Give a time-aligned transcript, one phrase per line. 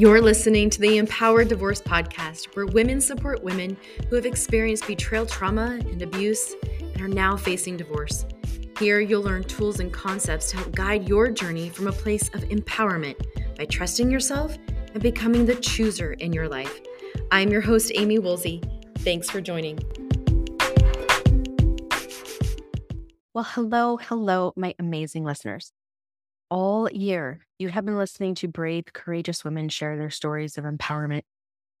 [0.00, 3.76] You're listening to the Empowered Divorce Podcast, where women support women
[4.08, 8.24] who have experienced betrayal trauma and abuse and are now facing divorce.
[8.78, 12.40] Here, you'll learn tools and concepts to help guide your journey from a place of
[12.44, 13.16] empowerment
[13.58, 14.56] by trusting yourself
[14.94, 16.80] and becoming the chooser in your life.
[17.30, 18.62] I'm your host, Amy Woolsey.
[19.00, 19.80] Thanks for joining.
[23.34, 25.74] Well, hello, hello, my amazing listeners.
[26.50, 31.22] All year, you have been listening to brave, courageous women share their stories of empowerment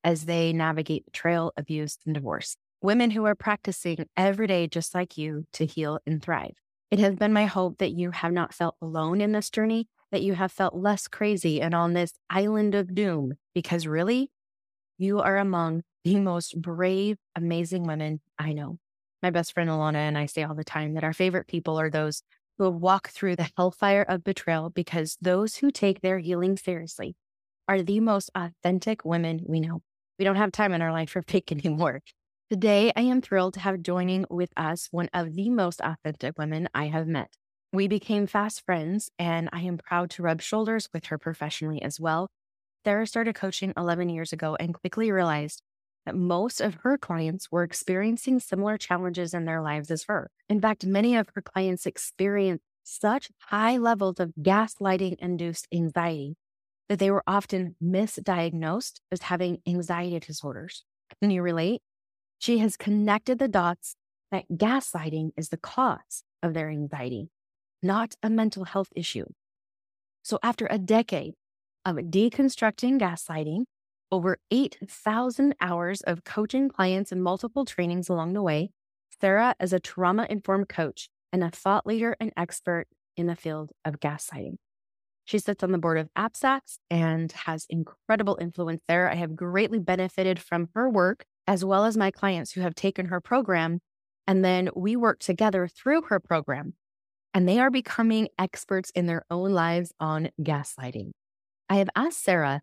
[0.04, 2.56] as they navigate betrayal, abuse, and divorce.
[2.80, 6.54] Women who are practicing every day, just like you, to heal and thrive.
[6.92, 10.22] It has been my hope that you have not felt alone in this journey, that
[10.22, 14.30] you have felt less crazy and on this island of doom, because really,
[14.98, 18.78] you are among the most brave, amazing women I know.
[19.20, 21.90] My best friend Alana and I say all the time that our favorite people are
[21.90, 22.22] those
[22.60, 27.16] who walk through the hellfire of betrayal because those who take their healing seriously
[27.66, 29.80] are the most authentic women we know.
[30.18, 32.02] We don't have time in our life for fake anymore.
[32.50, 36.68] Today, I am thrilled to have joining with us one of the most authentic women
[36.74, 37.30] I have met.
[37.72, 41.98] We became fast friends, and I am proud to rub shoulders with her professionally as
[41.98, 42.28] well.
[42.84, 45.62] Sarah started coaching 11 years ago and quickly realized
[46.06, 50.30] that most of her clients were experiencing similar challenges in their lives as her.
[50.48, 56.36] In fact, many of her clients experienced such high levels of gaslighting induced anxiety
[56.88, 60.84] that they were often misdiagnosed as having anxiety disorders.
[61.20, 61.82] Can you relate?
[62.38, 63.94] She has connected the dots
[64.32, 67.28] that gaslighting is the cause of their anxiety,
[67.82, 69.26] not a mental health issue.
[70.22, 71.34] So, after a decade
[71.84, 73.64] of deconstructing gaslighting,
[74.12, 78.70] over 8,000 hours of coaching clients and multiple trainings along the way,
[79.20, 83.70] Sarah is a trauma informed coach and a thought leader and expert in the field
[83.84, 84.56] of gaslighting.
[85.24, 89.08] She sits on the board of APSATS and has incredible influence there.
[89.08, 93.06] I have greatly benefited from her work, as well as my clients who have taken
[93.06, 93.80] her program.
[94.26, 96.74] And then we work together through her program,
[97.32, 101.10] and they are becoming experts in their own lives on gaslighting.
[101.68, 102.62] I have asked Sarah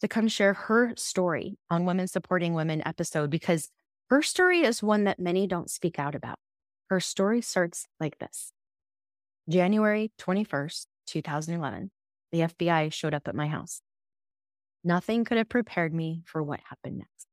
[0.00, 3.70] to come share her story on Women Supporting Women episode because
[4.10, 6.38] her story is one that many don't speak out about.
[6.90, 8.52] Her story starts like this
[9.48, 11.90] January 21st, 2011,
[12.32, 13.80] the FBI showed up at my house.
[14.84, 17.26] Nothing could have prepared me for what happened next.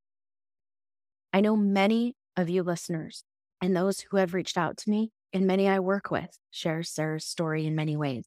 [1.32, 3.24] I know many of you listeners
[3.60, 7.24] and those who have reached out to me and many I work with share Sarah's
[7.24, 8.24] story in many ways,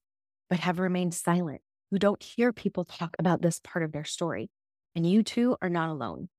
[0.49, 1.61] but have remained silent
[1.91, 4.49] who don't hear people talk about this part of their story.
[4.95, 6.29] And you too are not alone.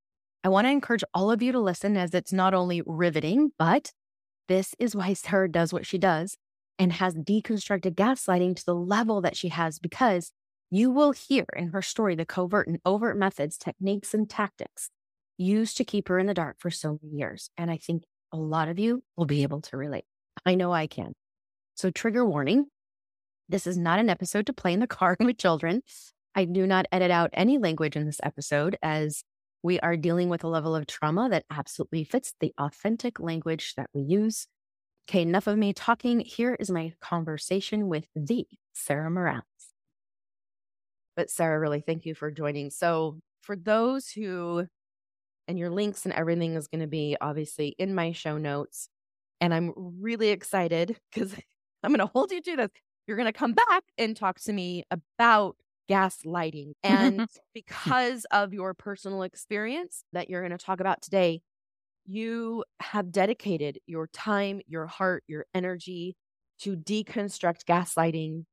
[0.45, 3.93] I want to encourage all of you to listen as it's not only riveting, but
[4.49, 6.37] this is why Sarah does what she does
[6.79, 10.33] and has deconstructed gaslighting to the level that she has because
[10.71, 14.91] you will hear in her story the covert and overt methods, techniques, and tactics
[15.39, 17.51] used to keep her in the dark for so many years.
[17.57, 20.05] And I think a lot of you will be able to relate.
[20.45, 21.15] I know I can.
[21.75, 22.67] So, trigger warning
[23.49, 25.83] this is not an episode to play in the car with children.
[26.35, 29.25] I do not edit out any language in this episode as
[29.63, 33.91] we are dealing with a level of trauma that absolutely fits the authentic language that
[33.93, 34.47] we use.
[35.09, 36.21] Okay, enough of me talking.
[36.21, 39.43] Here is my conversation with the Sarah Morales.
[41.17, 42.71] But Sarah, really, thank you for joining.
[42.71, 44.67] So, for those who,
[45.49, 48.89] and your links and everything is going to be obviously in my show notes.
[49.41, 51.35] And I'm really excited because
[51.83, 52.71] I'm going to hold you to this
[53.09, 55.57] you're going to come back and talk to me about
[55.91, 56.73] gaslighting.
[56.85, 61.41] And because of your personal experience that you're going to talk about today,
[62.07, 66.17] you have dedicated your time, your heart, your energy
[66.61, 68.45] to deconstruct gaslighting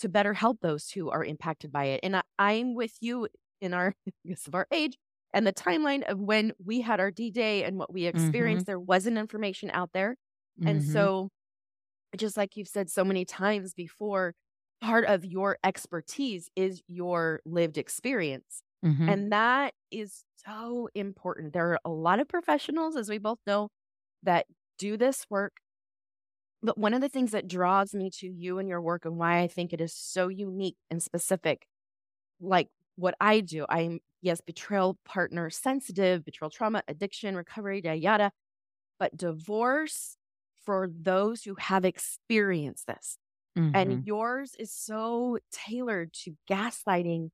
[0.00, 2.00] to better help those who are impacted by it.
[2.02, 3.28] And I, am with you
[3.60, 3.94] in our,
[4.26, 4.98] guess of our age
[5.32, 8.64] and the timeline of when we had our D Day and what we experienced.
[8.64, 8.70] Mm-hmm.
[8.70, 10.16] There wasn't information out there.
[10.60, 10.68] Mm-hmm.
[10.68, 11.30] And so
[12.16, 14.34] just like you've said so many times before,
[14.80, 18.62] part of your expertise is your lived experience.
[18.84, 19.08] Mm-hmm.
[19.08, 21.52] And that is so important.
[21.54, 23.70] There are a lot of professionals, as we both know,
[24.22, 24.46] that
[24.78, 25.54] do this work.
[26.62, 29.40] But one of the things that draws me to you and your work and why
[29.40, 31.66] I think it is so unique and specific,
[32.40, 38.30] like what I do, I'm, yes, betrayal partner sensitive, betrayal trauma, addiction, recovery, yada, yada.
[38.98, 40.16] But divorce
[40.64, 43.18] for those who have experienced this.
[43.58, 43.76] Mm-hmm.
[43.76, 47.30] And yours is so tailored to gaslighting.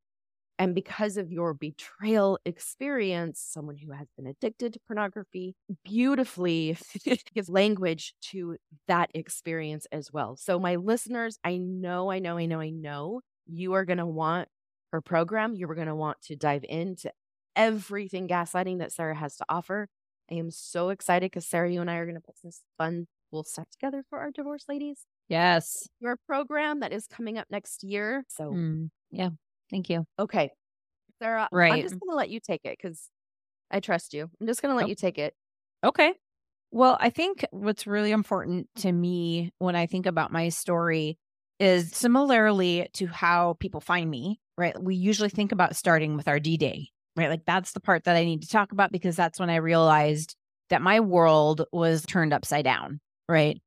[0.58, 5.54] And because of your betrayal experience, someone who has been addicted to pornography
[5.84, 6.76] beautifully
[7.34, 8.56] gives language to
[8.86, 10.36] that experience as well.
[10.36, 14.06] So, my listeners, I know, I know, I know, I know you are going to
[14.06, 14.48] want
[14.92, 15.54] her program.
[15.54, 17.10] You're going to want to dive into
[17.56, 19.88] everything gaslighting that Sarah has to offer.
[20.30, 23.06] I am so excited because Sarah, you and I are going to put some fun
[23.32, 25.06] little set together for our divorce ladies.
[25.28, 25.88] Yes.
[26.00, 28.24] Your program that is coming up next year.
[28.28, 29.30] So, mm, yeah.
[29.70, 30.04] Thank you.
[30.18, 30.50] Okay.
[31.22, 31.72] Sarah, right.
[31.72, 33.08] I'm just going to let you take it because
[33.70, 34.28] I trust you.
[34.40, 34.88] I'm just going to let oh.
[34.88, 35.34] you take it.
[35.84, 36.14] Okay.
[36.72, 41.18] Well, I think what's really important to me when I think about my story
[41.58, 44.80] is similarly to how people find me, right?
[44.80, 47.28] We usually think about starting with our D Day, right?
[47.28, 50.36] Like that's the part that I need to talk about because that's when I realized
[50.70, 53.00] that my world was turned upside down,
[53.30, 53.60] right?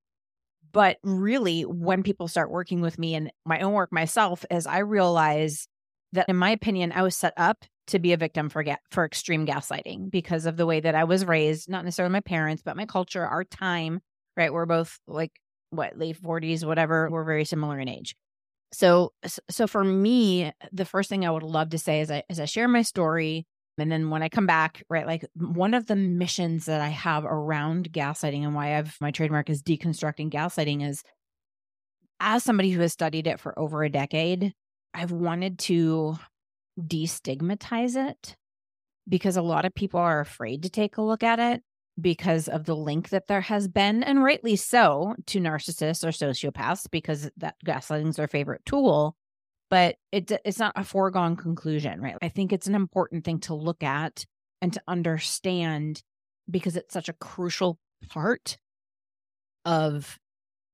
[0.71, 4.79] But really, when people start working with me and my own work myself, as I
[4.79, 5.67] realize
[6.13, 9.05] that, in my opinion, I was set up to be a victim for ga- for
[9.05, 12.77] extreme gaslighting because of the way that I was raised, not necessarily my parents, but
[12.77, 13.99] my culture, our time,
[14.37, 14.53] right?
[14.53, 15.31] We're both like
[15.69, 17.09] what late 40s, whatever.
[17.09, 18.15] We're very similar in age.
[18.71, 19.13] So
[19.49, 22.45] so for me, the first thing I would love to say is I as I
[22.45, 23.45] share my story
[23.77, 27.25] and then when I come back, right, like one of the missions that I have
[27.25, 31.03] around gaslighting and why I've my trademark is deconstructing gaslighting is
[32.19, 34.53] as somebody who has studied it for over a decade,
[34.93, 36.17] I've wanted to
[36.79, 38.35] destigmatize it
[39.09, 41.61] because a lot of people are afraid to take a look at it
[41.99, 46.89] because of the link that there has been, and rightly so, to narcissists or sociopaths
[46.89, 49.15] because that gaslighting is their favorite tool.
[49.69, 52.15] But it, it's not a foregone conclusion, right?
[52.21, 54.25] I think it's an important thing to look at
[54.61, 56.03] and to understand
[56.49, 57.79] because it's such a crucial
[58.09, 58.57] part
[59.65, 60.19] of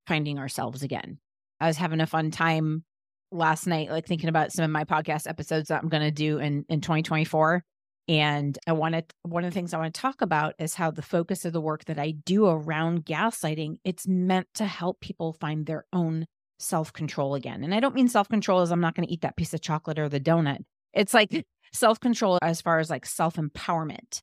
[0.07, 1.19] finding ourselves again.
[1.59, 2.83] I was having a fun time
[3.31, 6.39] last night, like thinking about some of my podcast episodes that I'm going to do
[6.39, 7.63] in, in 2024.
[8.07, 11.03] And I wanted one of the things I want to talk about is how the
[11.03, 15.65] focus of the work that I do around gaslighting, it's meant to help people find
[15.65, 16.25] their own
[16.59, 17.63] self-control again.
[17.63, 19.99] And I don't mean self-control as I'm not going to eat that piece of chocolate
[19.99, 20.59] or the donut.
[20.93, 24.21] It's like self-control as far as like self-empowerment.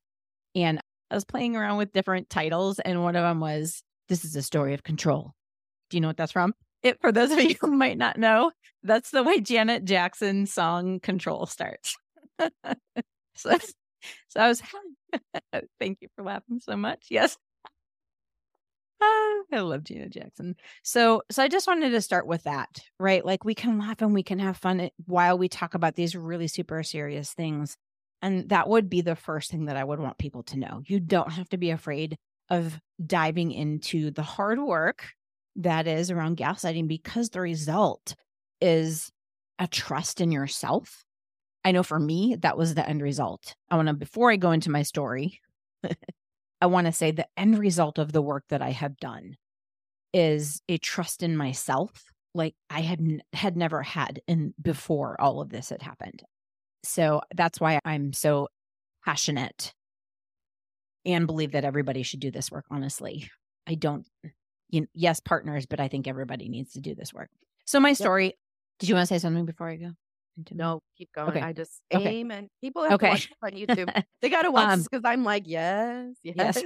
[0.54, 0.80] And
[1.10, 4.42] I was playing around with different titles and one of them was this is a
[4.42, 5.32] story of control.
[5.90, 6.54] Do you know what that's from?
[6.86, 8.52] it for those of you who might not know,
[8.82, 11.96] that's the way Janet Jackson's song Control starts.
[13.34, 13.58] so,
[14.28, 14.62] so I was
[15.80, 17.06] thank you for laughing so much.
[17.10, 17.36] Yes.
[19.06, 20.56] Ah, I love Janet Jackson.
[20.82, 23.24] So so I just wanted to start with that, right?
[23.24, 26.48] Like we can laugh and we can have fun while we talk about these really
[26.48, 27.76] super serious things.
[28.22, 30.82] And that would be the first thing that I would want people to know.
[30.86, 32.16] You don't have to be afraid
[32.50, 35.10] of diving into the hard work
[35.56, 38.14] that is around gaslighting because the result
[38.60, 39.10] is
[39.58, 41.04] a trust in yourself.
[41.64, 43.54] I know for me, that was the end result.
[43.70, 45.40] I want to, before I go into my story,
[46.60, 49.36] I want to say the end result of the work that I have done
[50.12, 52.04] is a trust in myself
[52.34, 56.22] like I had had never had in before all of this had happened.
[56.84, 58.48] So that's why I'm so
[59.04, 59.72] passionate
[61.04, 63.28] and believe that everybody should do this work honestly.
[63.66, 64.06] I don't
[64.68, 67.30] you know, yes, partners, but I think everybody needs to do this work.
[67.64, 68.26] So my story.
[68.26, 68.34] Yep.
[68.78, 69.92] Did you want to say something before I go?
[70.52, 71.30] No, keep going.
[71.30, 71.40] Okay.
[71.40, 72.08] I just okay.
[72.08, 73.10] aim and people have okay.
[73.10, 73.90] watch on YouTube.
[74.22, 76.62] they got to watch because um, I'm like, yes, yes.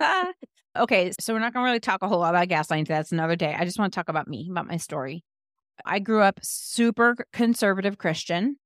[0.00, 0.32] yes.
[0.78, 2.88] okay, so we're not going to really talk a whole lot about gaslighting.
[2.88, 3.54] That's another day.
[3.56, 5.24] I just want to talk about me, about my story.
[5.84, 8.56] I grew up super conservative Christian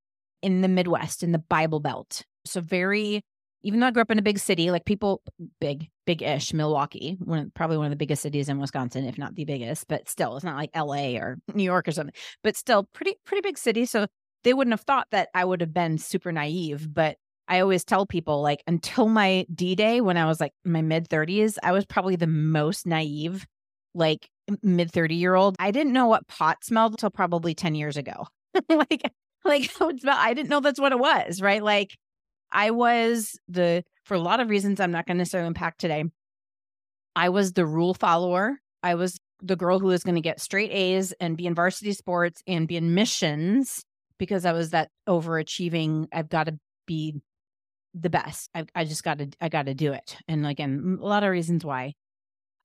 [0.43, 2.25] in the Midwest, in the Bible Belt.
[2.45, 3.23] So very
[3.63, 5.23] even though I grew up in a big city, like people
[5.61, 9.35] big, big ish, Milwaukee, one probably one of the biggest cities in Wisconsin, if not
[9.35, 12.15] the biggest, but still it's not like LA or New York or something,
[12.45, 13.85] but still pretty, pretty big city.
[13.85, 14.07] So
[14.45, 16.93] they wouldn't have thought that I would have been super naive.
[16.93, 17.17] But
[17.49, 21.09] I always tell people like until my D Day when I was like my mid
[21.09, 23.47] 30s, I was probably the most naive,
[23.95, 24.29] like
[24.63, 25.57] mid 30 year old.
[25.59, 28.27] I didn't know what pot smelled until probably 10 years ago.
[28.69, 29.11] like,
[29.45, 29.71] like
[30.07, 31.63] I didn't know that's what it was, right?
[31.63, 31.97] Like
[32.53, 36.05] I was the, for a lot of reasons I'm not going to necessarily unpack today,
[37.17, 38.59] I was the rule follower.
[38.83, 41.93] I was the girl who was going to get straight A's and be in varsity
[41.93, 43.85] sports and be in missions
[44.19, 46.09] because I was that overachieving.
[46.13, 47.21] I've got to be
[47.95, 48.51] the best.
[48.55, 50.17] I, I just got to, I got to do it.
[50.29, 51.95] And again, a lot of reasons why.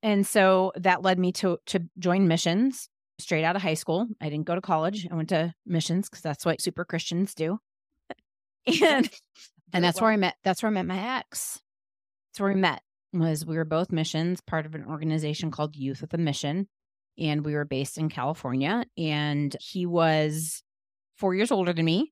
[0.01, 4.07] And so that led me to to join missions straight out of high school.
[4.19, 5.07] I didn't go to college.
[5.09, 7.59] I went to missions because that's what super Christians do.
[8.83, 9.09] and
[9.71, 10.35] and that's where I met.
[10.43, 11.61] That's where I met my ex.
[12.29, 12.81] That's where we met.
[13.13, 16.67] Was we were both missions, part of an organization called Youth with a Mission,
[17.17, 18.85] and we were based in California.
[18.97, 20.62] And he was
[21.23, 22.11] four years older than me,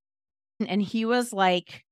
[0.66, 1.84] and he was like,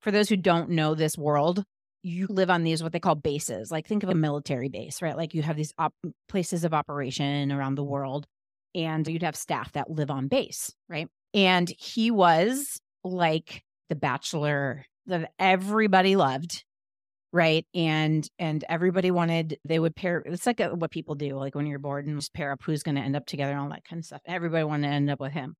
[0.00, 1.62] for those who don't know this world,
[2.02, 3.70] you live on these what they call bases.
[3.70, 5.14] Like think of a military base, right?
[5.14, 5.92] Like you have these op-
[6.26, 8.26] places of operation around the world,
[8.74, 11.06] and you'd have staff that live on base, right?
[11.34, 16.64] And he was like The Bachelor that everybody loved
[17.30, 21.54] right and and everybody wanted they would pair it's like a, what people do like
[21.54, 23.68] when you're bored and just pair up who's going to end up together and all
[23.68, 25.56] that kind of stuff everybody wanted to end up with him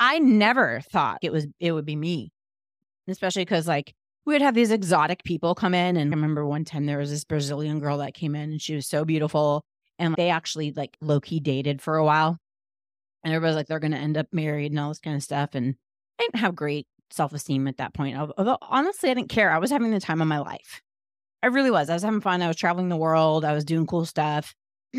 [0.00, 2.30] i never thought it was it would be me
[3.08, 3.94] especially because like
[4.26, 7.10] we would have these exotic people come in and i remember one time there was
[7.10, 9.64] this brazilian girl that came in and she was so beautiful
[9.98, 12.38] and they actually like low-key dated for a while
[13.22, 15.50] and everybody's like they're going to end up married and all this kind of stuff
[15.54, 15.74] and
[16.18, 18.16] i didn't have great self esteem at that point.
[18.16, 19.50] Although honestly, I didn't care.
[19.50, 20.82] I was having the time of my life.
[21.42, 21.90] I really was.
[21.90, 22.42] I was having fun.
[22.42, 23.44] I was traveling the world.
[23.44, 24.54] I was doing cool stuff.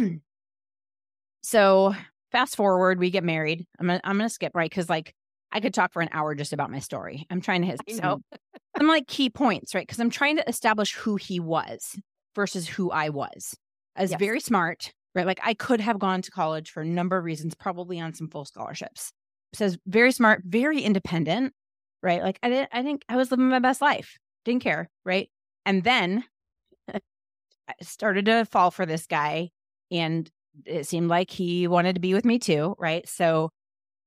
[1.41, 1.95] so
[2.35, 3.65] fast forward, we get married.
[3.79, 5.13] I'm gonna I'm gonna skip right because like
[5.53, 7.25] I could talk for an hour just about my story.
[7.29, 8.19] I'm trying to hit know
[8.77, 9.87] some like key points, right?
[9.87, 11.97] Because I'm trying to establish who he was
[12.35, 13.55] versus who I was.
[13.95, 14.19] I was yes.
[14.19, 15.25] very smart, right?
[15.25, 18.27] Like I could have gone to college for a number of reasons, probably on some
[18.27, 19.13] full scholarships.
[19.53, 21.53] Says very smart, very independent,
[22.03, 22.21] right?
[22.21, 25.29] Like I didn't, I think I was living my best life, didn't care, right?
[25.65, 26.25] And then
[26.93, 26.99] I
[27.81, 29.51] started to fall for this guy,
[29.89, 30.29] and
[30.65, 33.07] it seemed like he wanted to be with me too, right?
[33.07, 33.49] So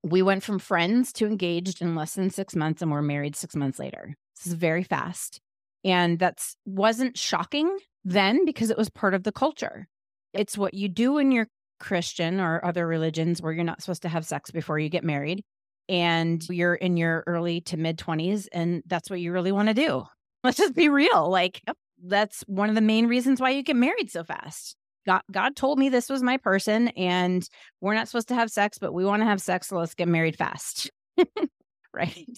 [0.03, 3.57] we went from friends to engaged in less than six months, and we're married six
[3.57, 4.15] months later.
[4.37, 5.41] This is very fast,
[5.85, 9.87] and that's wasn't shocking then because it was part of the culture.
[10.33, 14.09] It's what you do when you're Christian or other religions where you're not supposed to
[14.09, 15.45] have sex before you get married
[15.89, 19.75] and you're in your early to mid 20s and that's what you really want to
[19.75, 20.05] do.
[20.45, 21.29] Let's just be real.
[21.29, 21.63] Like
[22.05, 24.77] that's one of the main reasons why you get married so fast.
[25.09, 27.49] God, God told me this was my person and
[27.81, 29.69] we're not supposed to have sex, but we want to have sex.
[29.69, 30.91] So let's get married fast.
[31.95, 32.29] right.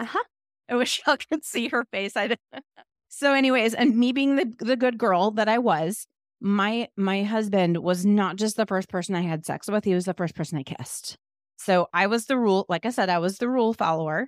[0.00, 0.24] Uh huh.
[0.68, 2.16] I wish y'all could see her face.
[2.16, 2.34] I
[3.08, 6.08] so, anyways, and me being the, the good girl that I was,
[6.40, 10.06] my my husband was not just the first person I had sex with, he was
[10.06, 11.16] the first person I kissed.
[11.58, 14.26] So I was the rule, like I said, I was the rule follower.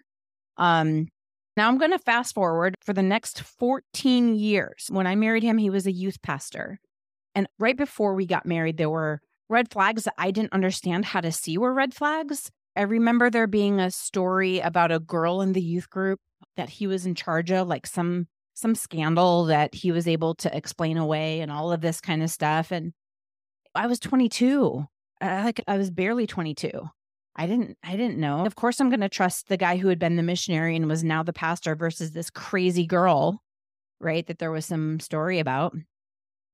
[0.56, 1.08] Um,
[1.56, 4.86] now I'm going to fast forward for the next 14 years.
[4.88, 6.78] When I married him, he was a youth pastor.
[7.38, 11.20] And right before we got married, there were red flags that I didn't understand how
[11.20, 12.50] to see were red flags.
[12.74, 16.18] I remember there being a story about a girl in the youth group
[16.56, 20.56] that he was in charge of, like some some scandal that he was able to
[20.56, 22.72] explain away and all of this kind of stuff.
[22.72, 22.92] And
[23.72, 24.84] I was 22.
[25.20, 26.90] I, like I was barely 22.
[27.36, 28.46] I didn't I didn't know.
[28.46, 31.04] Of course I'm going to trust the guy who had been the missionary and was
[31.04, 33.44] now the pastor versus this crazy girl,
[34.00, 34.26] right?
[34.26, 35.76] That there was some story about.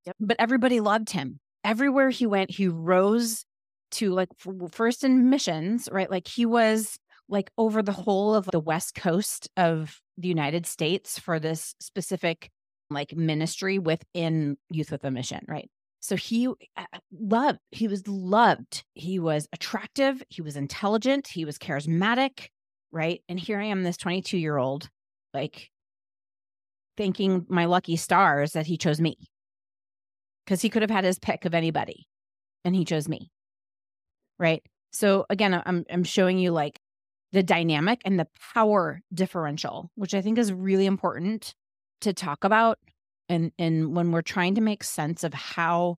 [0.07, 0.17] Yep.
[0.21, 1.41] But everybody loved him.
[1.65, 3.45] Everywhere he went, he rose
[3.93, 4.29] to like
[4.71, 6.11] first in missions, right?
[6.11, 11.19] Like he was like over the whole of the west coast of the United States
[11.19, 12.51] for this specific
[12.91, 15.71] like ministry within Youth with a Mission, right?
[16.01, 16.49] So he
[17.19, 18.85] loved, he was loved.
[18.95, 20.23] He was attractive.
[20.29, 21.29] He was intelligent.
[21.29, 22.49] He was charismatic.
[22.93, 23.23] Right.
[23.29, 24.89] And here I am, this 22 year old,
[25.33, 25.71] like
[26.97, 29.17] thanking my lucky stars that he chose me
[30.45, 32.07] because he could have had his pick of anybody
[32.65, 33.31] and he chose me.
[34.39, 34.63] Right.
[34.93, 36.79] So again, I'm, I'm showing you like
[37.33, 41.55] the dynamic and the power differential, which I think is really important
[42.03, 42.79] to talk about
[43.29, 45.97] and and when we're trying to make sense of how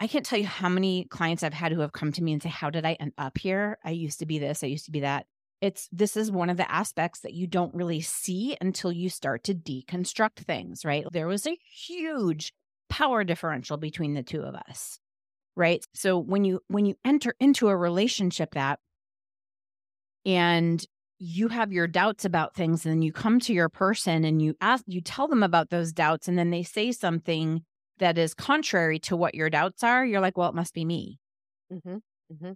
[0.00, 2.42] I can't tell you how many clients I've had who have come to me and
[2.42, 3.78] say, How did I end up here?
[3.84, 5.26] I used to be this, I used to be that.
[5.60, 9.44] It's this is one of the aspects that you don't really see until you start
[9.44, 11.06] to deconstruct things, right?
[11.10, 12.52] There was a huge
[12.88, 14.98] power differential between the two of us.
[15.56, 15.84] Right.
[15.94, 18.80] So when you when you enter into a relationship that
[20.26, 20.84] and
[21.18, 24.54] you have your doubts about things and then you come to your person and you
[24.60, 27.62] ask you tell them about those doubts and then they say something
[27.98, 31.18] that is contrary to what your doubts are you're like well it must be me
[31.72, 31.96] mm-hmm.
[32.32, 32.52] Mm-hmm.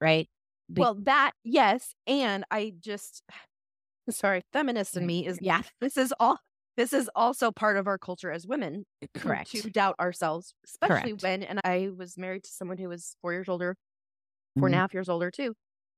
[0.00, 0.28] right
[0.72, 3.22] Be- well that yes and i just
[4.10, 6.38] sorry feminist in me is yeah this is all
[6.78, 11.22] this is also part of our culture as women correct to doubt ourselves especially correct.
[11.22, 13.76] when and i was married to someone who was four years older
[14.54, 14.64] 4 mm-hmm.
[14.64, 14.80] and a mm-hmm.
[14.80, 15.54] half years older too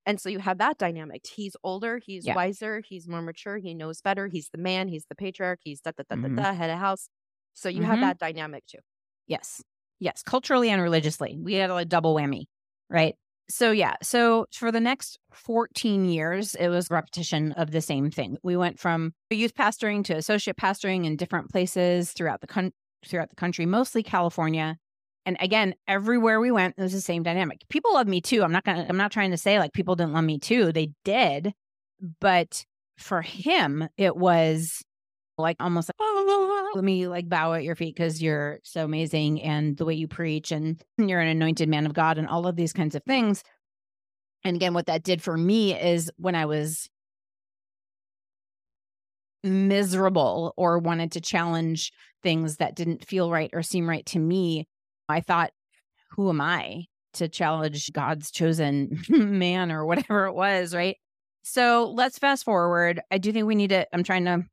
[0.06, 1.26] and so you have that dynamic.
[1.26, 2.34] He's older, he's yeah.
[2.34, 5.92] wiser, he's more mature, he knows better, he's the man, he's the patriarch, he's da
[5.96, 6.36] da da mm-hmm.
[6.36, 7.08] da da head of house.
[7.54, 7.90] So you mm-hmm.
[7.90, 8.78] have that dynamic too.
[9.26, 9.62] Yes.
[9.98, 10.22] Yes.
[10.22, 11.38] Culturally and religiously.
[11.40, 12.44] We had a double whammy.
[12.88, 13.16] Right.
[13.50, 13.96] So yeah.
[14.02, 18.38] So for the next 14 years, it was repetition of the same thing.
[18.42, 22.72] We went from youth pastoring to associate pastoring in different places throughout the country
[23.06, 24.76] throughout the country, mostly California.
[25.26, 27.62] And again, everywhere we went, it was the same dynamic.
[27.70, 28.42] People love me too.
[28.42, 30.72] I'm not gonna I'm not trying to say like people didn't love me too.
[30.72, 31.52] They did.
[32.20, 32.64] But
[32.96, 34.82] for him, it was
[35.40, 39.76] like almost like, let me like bow at your feet because you're so amazing and
[39.76, 42.72] the way you preach and you're an anointed man of God and all of these
[42.72, 43.42] kinds of things.
[44.44, 46.88] And again, what that did for me is when I was
[49.42, 51.92] miserable or wanted to challenge
[52.22, 54.66] things that didn't feel right or seem right to me,
[55.08, 55.50] I thought,
[56.12, 60.96] who am I to challenge God's chosen man or whatever it was, right?
[61.42, 63.00] So let's fast forward.
[63.10, 64.44] I do think we need to, I'm trying to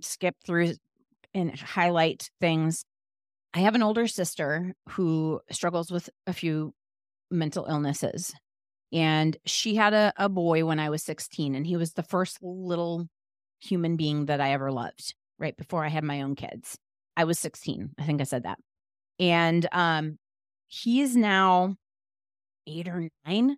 [0.00, 0.74] skip through
[1.34, 2.84] and highlight things.
[3.54, 6.74] I have an older sister who struggles with a few
[7.30, 8.32] mental illnesses.
[8.92, 12.38] And she had a, a boy when I was 16, and he was the first
[12.42, 13.06] little
[13.60, 16.78] human being that I ever loved, right before I had my own kids.
[17.16, 17.90] I was 16.
[17.98, 18.58] I think I said that.
[19.18, 20.18] And um,
[20.66, 21.76] he is now
[22.66, 23.56] eight or nine,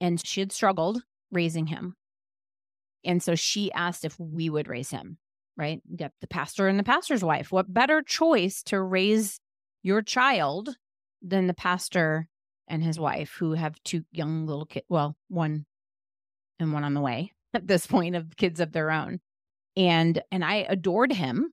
[0.00, 1.94] and she had struggled raising him.
[3.04, 5.18] And so she asked if we would raise him,
[5.60, 5.82] right?
[5.94, 7.52] Get the pastor and the pastor's wife.
[7.52, 9.38] What better choice to raise
[9.82, 10.74] your child
[11.20, 12.26] than the pastor
[12.66, 14.86] and his wife, who have two young little kids?
[14.88, 15.66] Well, one
[16.58, 19.20] and one on the way at this point of kids of their own.
[19.76, 21.52] And and I adored him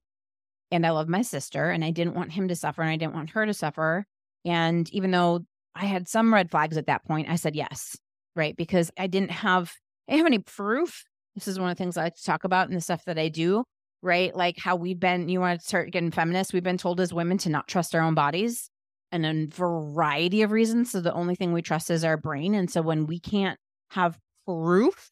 [0.71, 3.13] and I love my sister and I didn't want him to suffer and I didn't
[3.13, 4.05] want her to suffer.
[4.45, 5.45] And even though
[5.75, 7.97] I had some red flags at that point, I said yes,
[8.37, 8.55] right?
[8.55, 9.73] Because I didn't have
[10.07, 11.03] I didn't have any proof.
[11.35, 13.19] This is one of the things I like to talk about in the stuff that
[13.19, 13.65] I do,
[14.07, 14.35] right?
[14.35, 17.37] Like how we've been, you want to start getting feminist, we've been told as women
[17.39, 18.69] to not trust our own bodies
[19.11, 20.91] and a variety of reasons.
[20.91, 22.55] So the only thing we trust is our brain.
[22.55, 23.59] And so when we can't
[23.91, 25.11] have proof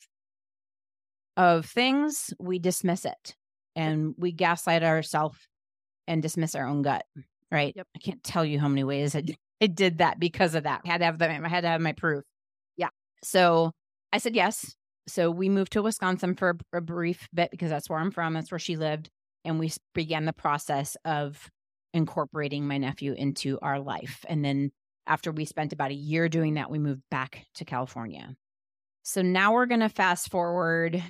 [1.37, 3.35] of things, we dismiss it
[3.75, 5.37] and we gaslight ourselves
[6.07, 7.05] and dismiss our own gut.
[7.51, 7.73] Right.
[7.75, 7.87] Yep.
[7.95, 10.81] I can't tell you how many ways I, d- I did that because of that.
[10.85, 12.23] I had to have the, I had to have my proof.
[12.77, 12.89] Yeah.
[13.23, 13.71] So
[14.11, 14.75] I said yes.
[15.07, 18.33] So we moved to Wisconsin for a, a brief bit because that's where I'm from.
[18.33, 19.09] That's where she lived.
[19.43, 21.49] And we began the process of
[21.93, 24.25] incorporating my nephew into our life.
[24.27, 24.71] And then
[25.07, 28.35] after we spent about a year doing that, we moved back to California.
[29.03, 31.03] So now we're going to fast forward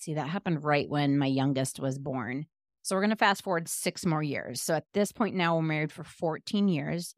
[0.00, 2.46] See, that happened right when my youngest was born.
[2.80, 4.62] So we're going to fast forward six more years.
[4.62, 7.14] So at this point now, we're married for 14 years.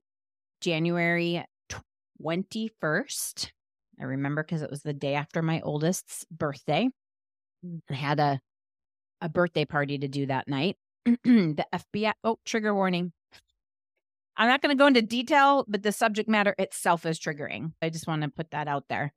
[0.60, 1.44] January
[2.20, 3.50] 21st,
[4.02, 6.88] I remember because it was the day after my oldest's birthday.
[7.64, 7.80] Mm.
[7.88, 8.40] I had a,
[9.20, 10.76] a birthday party to do that night.
[11.04, 13.12] the FBI, oh, trigger warning.
[14.36, 17.72] I'm not going to go into detail, but the subject matter itself is triggering.
[17.80, 19.12] I just want to put that out there.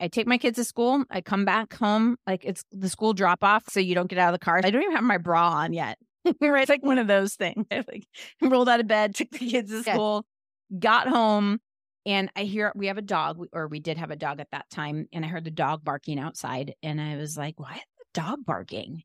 [0.00, 1.04] I take my kids to school.
[1.10, 4.32] I come back home, like it's the school drop off, so you don't get out
[4.32, 4.60] of the car.
[4.64, 5.98] I don't even have my bra on yet.
[6.40, 6.62] right?
[6.62, 7.66] It's like one of those things.
[7.70, 8.06] I like
[8.40, 10.24] rolled out of bed, took the kids to school,
[10.70, 10.78] yeah.
[10.78, 11.60] got home,
[12.06, 14.70] and I hear we have a dog, or we did have a dog at that
[14.70, 18.20] time, and I heard the dog barking outside, and I was like, "Why is the
[18.20, 19.02] dog barking?"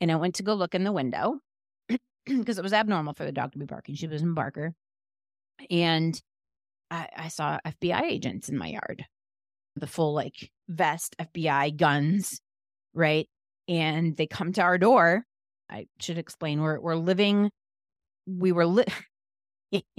[0.00, 1.40] And I went to go look in the window
[2.26, 3.94] because it was abnormal for the dog to be barking.
[3.94, 4.74] She was in Barker,
[5.70, 6.20] and
[6.90, 9.04] I, I saw FBI agents in my yard
[9.76, 12.40] the full like vest, FBI guns,
[12.94, 13.28] right?
[13.68, 15.24] And they come to our door.
[15.70, 17.50] I should explain we're we're living
[18.26, 18.90] we were lit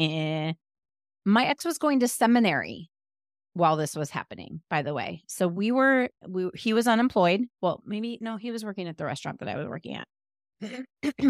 [1.30, 2.90] my ex was going to seminary
[3.54, 7.82] while this was happening by the way so we were we he was unemployed well
[7.86, 10.08] maybe no he was working at the restaurant that i was working at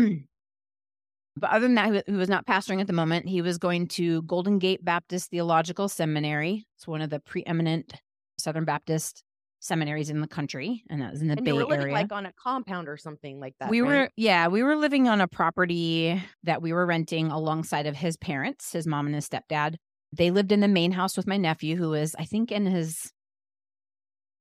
[1.38, 4.22] but other than that he was not pastoring at the moment he was going to
[4.24, 7.94] golden gate baptist theological seminary it's one of the preeminent
[8.40, 9.24] Southern Baptist
[9.60, 11.94] seminaries in the country, and that was in the and Bay Area.
[11.94, 13.70] like on a compound or something like that.
[13.70, 13.88] we right?
[13.88, 18.16] were, yeah, we were living on a property that we were renting alongside of his
[18.18, 19.76] parents, his mom and his stepdad.
[20.12, 23.12] They lived in the main house with my nephew, who was, I think, in his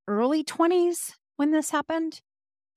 [0.06, 2.20] early 20s when this happened.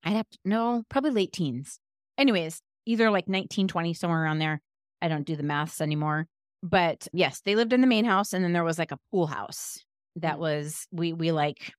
[0.04, 1.78] I'd have to know, probably late teens.
[2.18, 4.60] Anyways, either like 19, 20, somewhere around there.
[5.00, 6.26] I don't do the maths anymore.
[6.62, 9.26] But yes, they lived in the main house, and then there was like a pool
[9.26, 9.78] house
[10.16, 10.40] that mm.
[10.40, 11.72] was we we like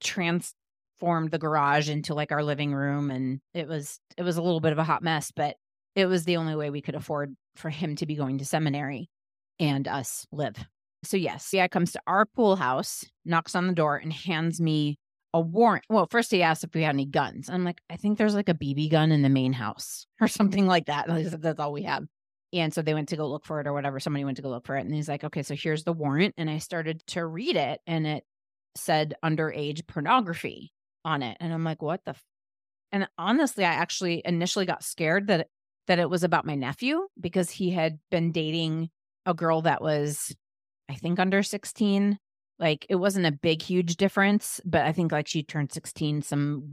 [0.00, 4.60] transformed the garage into like our living room and it was it was a little
[4.60, 5.56] bit of a hot mess but
[5.94, 9.08] it was the only way we could afford for him to be going to seminary
[9.58, 10.56] and us live
[11.04, 14.98] so yes yeah comes to our pool house knocks on the door and hands me
[15.34, 18.18] a warrant well first he asked if we had any guns i'm like i think
[18.18, 21.06] there's like a bb gun in the main house or something like that
[21.40, 22.04] that's all we have
[22.52, 23.98] and so they went to go look for it or whatever.
[23.98, 24.84] Somebody went to go look for it.
[24.84, 26.34] And he's like, okay, so here's the warrant.
[26.36, 28.24] And I started to read it and it
[28.76, 30.72] said underage pornography
[31.04, 31.36] on it.
[31.40, 32.10] And I'm like, what the?
[32.10, 32.24] F-?
[32.92, 35.48] And honestly, I actually initially got scared that,
[35.86, 38.90] that it was about my nephew because he had been dating
[39.26, 40.34] a girl that was,
[40.88, 42.18] I think, under 16.
[42.58, 46.72] Like it wasn't a big, huge difference, but I think like she turned 16 some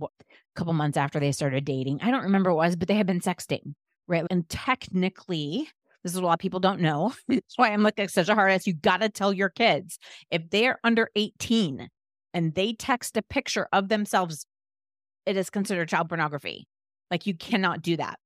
[0.55, 1.99] couple months after they started dating.
[2.01, 3.73] I don't remember what it was, but they had been sexting
[4.09, 4.25] right?
[4.29, 5.69] And technically,
[6.03, 7.13] this is what a lot of people don't know.
[7.29, 8.67] That's why I'm like such a hard ass.
[8.67, 9.97] You got to tell your kids
[10.29, 11.87] if they're under 18
[12.33, 14.45] and they text a picture of themselves,
[15.25, 16.67] it is considered child pornography.
[17.09, 18.19] Like you cannot do that.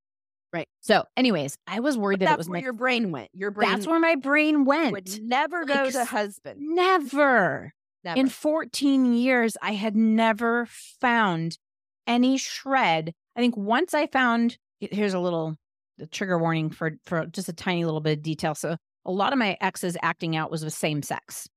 [0.54, 0.68] Right.
[0.82, 3.28] So, anyways, I was worried But that it that's was where my your brain went.
[3.34, 4.92] Your brain that's where my brain went.
[4.92, 6.60] would never go Like, to husband.
[6.60, 7.72] Never.
[8.04, 8.20] Never.
[8.20, 10.68] In 14 years, I had never
[11.00, 11.58] found
[12.06, 13.12] any shred.
[13.34, 15.56] I think once I found here's a little
[15.98, 18.54] the trigger warning for for just a tiny little bit of detail.
[18.54, 21.48] So a lot of my exes acting out was with same sex.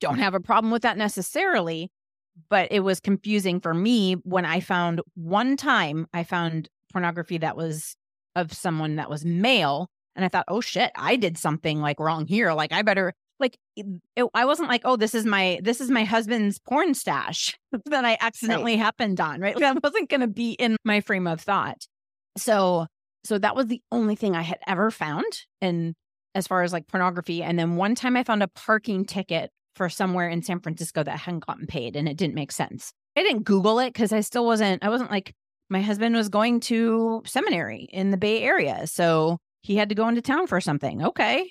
[0.00, 1.90] Don't have a problem with that necessarily,
[2.50, 7.56] but it was confusing for me when I found one time I found pornography that
[7.56, 7.96] was
[8.36, 12.26] of someone that was male and I thought, "Oh shit, I did something like wrong
[12.26, 12.52] here.
[12.52, 13.86] Like I better like it,
[14.32, 18.16] I wasn't like, "Oh, this is my this is my husband's porn stash that I
[18.20, 19.54] accidentally happened on." Right?
[19.60, 21.86] Like I wasn't going to be in my frame of thought.
[22.38, 22.86] So,
[23.24, 25.24] so that was the only thing I had ever found
[25.60, 25.94] and
[26.34, 29.88] as far as like pornography and then one time I found a parking ticket for
[29.88, 32.92] somewhere in San Francisco that hadn't gotten paid and it didn't make sense.
[33.16, 35.32] I didn't Google it because I still wasn't, I wasn't like,
[35.68, 38.86] my husband was going to seminary in the Bay Area.
[38.86, 41.04] So he had to go into town for something.
[41.04, 41.50] Okay.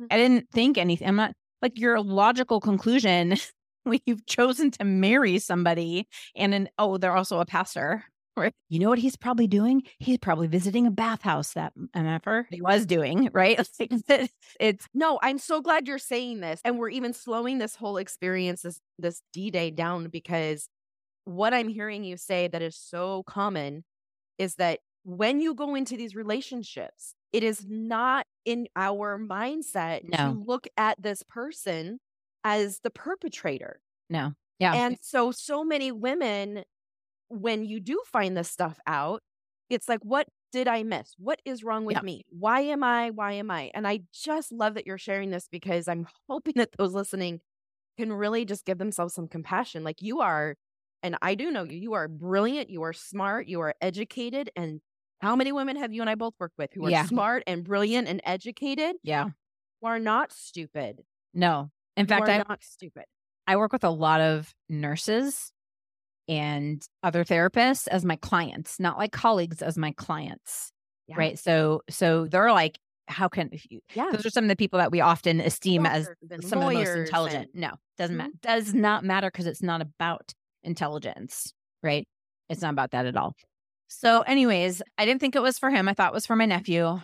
[0.00, 0.06] Mm.
[0.10, 1.08] I didn't think anything.
[1.08, 3.36] I'm not like your logical conclusion
[3.84, 8.04] when you've chosen to marry somebody and then, oh, they're also a pastor.
[8.34, 8.54] Right.
[8.70, 9.82] You know what he's probably doing?
[9.98, 13.60] He's probably visiting a bathhouse that MFer he was doing, right?
[13.78, 16.58] It's, it's No, I'm so glad you're saying this.
[16.64, 20.66] And we're even slowing this whole experience, this this D-Day down because
[21.24, 23.84] what I'm hearing you say that is so common
[24.38, 30.16] is that when you go into these relationships, it is not in our mindset No.
[30.34, 31.98] to look at this person
[32.44, 33.80] as the perpetrator.
[34.08, 34.32] no.
[34.58, 34.74] Yeah.
[34.74, 36.62] And so, so many women,
[37.28, 39.20] when you do find this stuff out,
[39.70, 41.14] it's like, what did I miss?
[41.18, 42.02] What is wrong with Yeah.
[42.02, 42.22] me?
[42.28, 43.10] Why am I?
[43.10, 43.72] Why am I?
[43.74, 47.40] And I just love that you're sharing this because I'm hoping that those listening
[47.98, 49.82] can really just give themselves some compassion.
[49.82, 50.56] Like you are,
[51.02, 54.50] and I do know you, you are brilliant, you are smart, you are educated.
[54.56, 54.80] And
[55.20, 57.06] how many women have you and I both worked with who are Yeah.
[57.06, 58.96] smart and brilliant and educated?
[59.02, 59.28] yeah.
[59.80, 61.00] Who are not stupid.
[61.34, 61.70] No.
[61.96, 63.04] In fact, I'm not stupid.
[63.46, 65.52] I work with a lot of nurses
[66.28, 70.70] and other therapists as my clients, not like colleagues as my clients.
[71.08, 71.16] Yeah.
[71.18, 71.38] Right.
[71.38, 74.10] So, so they're like, how can if you, Yeah.
[74.12, 76.04] those are some of the people that we often esteem as
[76.42, 77.50] some of the most intelligent.
[77.52, 78.18] and- No, doesn't Mhm.
[78.18, 78.32] matter.
[78.40, 80.32] Does not matter because it's not about
[80.64, 82.06] intelligence, right?
[82.48, 83.34] It's not about that at all.
[83.88, 85.88] So, anyways, I didn't think it was for him.
[85.88, 87.00] I thought it was for my nephew.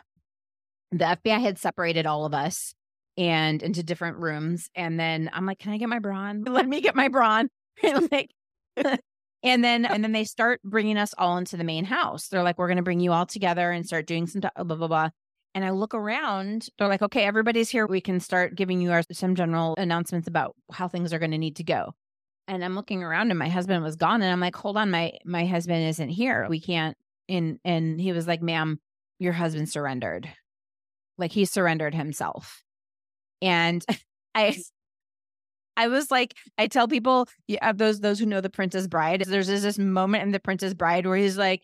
[0.91, 2.75] The FBI had separated all of us
[3.19, 4.71] and into different rooms.
[4.75, 6.45] And then I'm like, can I get my bra on?
[6.49, 7.49] Let me get my bra on.
[8.11, 8.31] like,
[9.43, 12.29] and then and then they start bringing us all into the main house.
[12.29, 14.77] They're like, we're going to bring you all together and start doing some t- blah
[14.77, 15.11] blah blah.
[15.55, 16.69] And I look around.
[16.79, 17.87] They're like, okay, everybody's here.
[17.87, 21.39] We can start giving you our some general announcements about how things are going to
[21.39, 21.95] need to go.
[22.49, 24.23] And I'm looking around, and my husband was gone.
[24.23, 26.47] And I'm like, hold on, my my husband isn't here.
[26.49, 26.97] We can't.
[27.29, 28.81] And and he was like, ma'am,
[29.19, 30.29] your husband surrendered.
[31.19, 32.63] Like he surrendered himself.
[33.43, 33.85] And
[34.35, 34.57] I
[35.79, 39.23] I was like, I tell people, yeah, uh, those those who know the Princess Bride,
[39.23, 41.63] there's this moment in the Princess Bride where he's like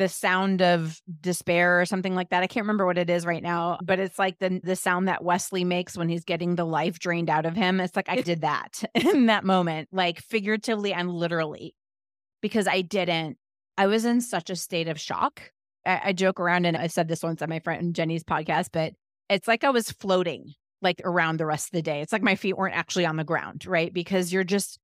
[0.00, 2.42] the sound of despair or something like that.
[2.42, 5.22] I can't remember what it is right now, but it's like the the sound that
[5.22, 7.80] Westley makes when he's getting the life drained out of him.
[7.80, 11.74] It's like I did that in that moment, like figuratively and literally,
[12.40, 13.36] because I didn't.
[13.76, 15.52] I was in such a state of shock.
[15.84, 18.94] I, I joke around, and I said this once on my friend Jenny's podcast, but
[19.28, 22.00] it's like I was floating like around the rest of the day.
[22.00, 23.92] It's like my feet weren't actually on the ground, right?
[23.92, 24.78] Because you're just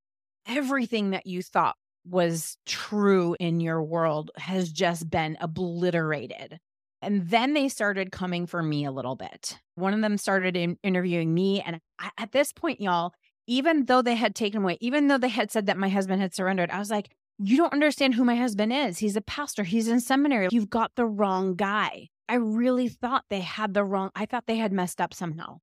[0.45, 1.75] everything that you thought
[2.09, 6.59] was true in your world has just been obliterated.
[7.01, 9.59] And then they started coming for me a little bit.
[9.75, 11.61] One of them started in- interviewing me.
[11.61, 13.13] And I, at this point, y'all,
[13.45, 16.33] even though they had taken away, even though they had said that my husband had
[16.33, 18.97] surrendered, I was like, you don't understand who my husband is.
[18.97, 20.47] He's a pastor, he's in seminary.
[20.51, 22.09] You've got the wrong guy.
[22.27, 25.59] I really thought they had the wrong, I thought they had messed up somehow.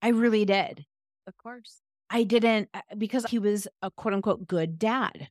[0.00, 0.86] I really did.
[1.26, 1.80] Of course.
[2.10, 5.28] I didn't uh, because he was a quote unquote good dad.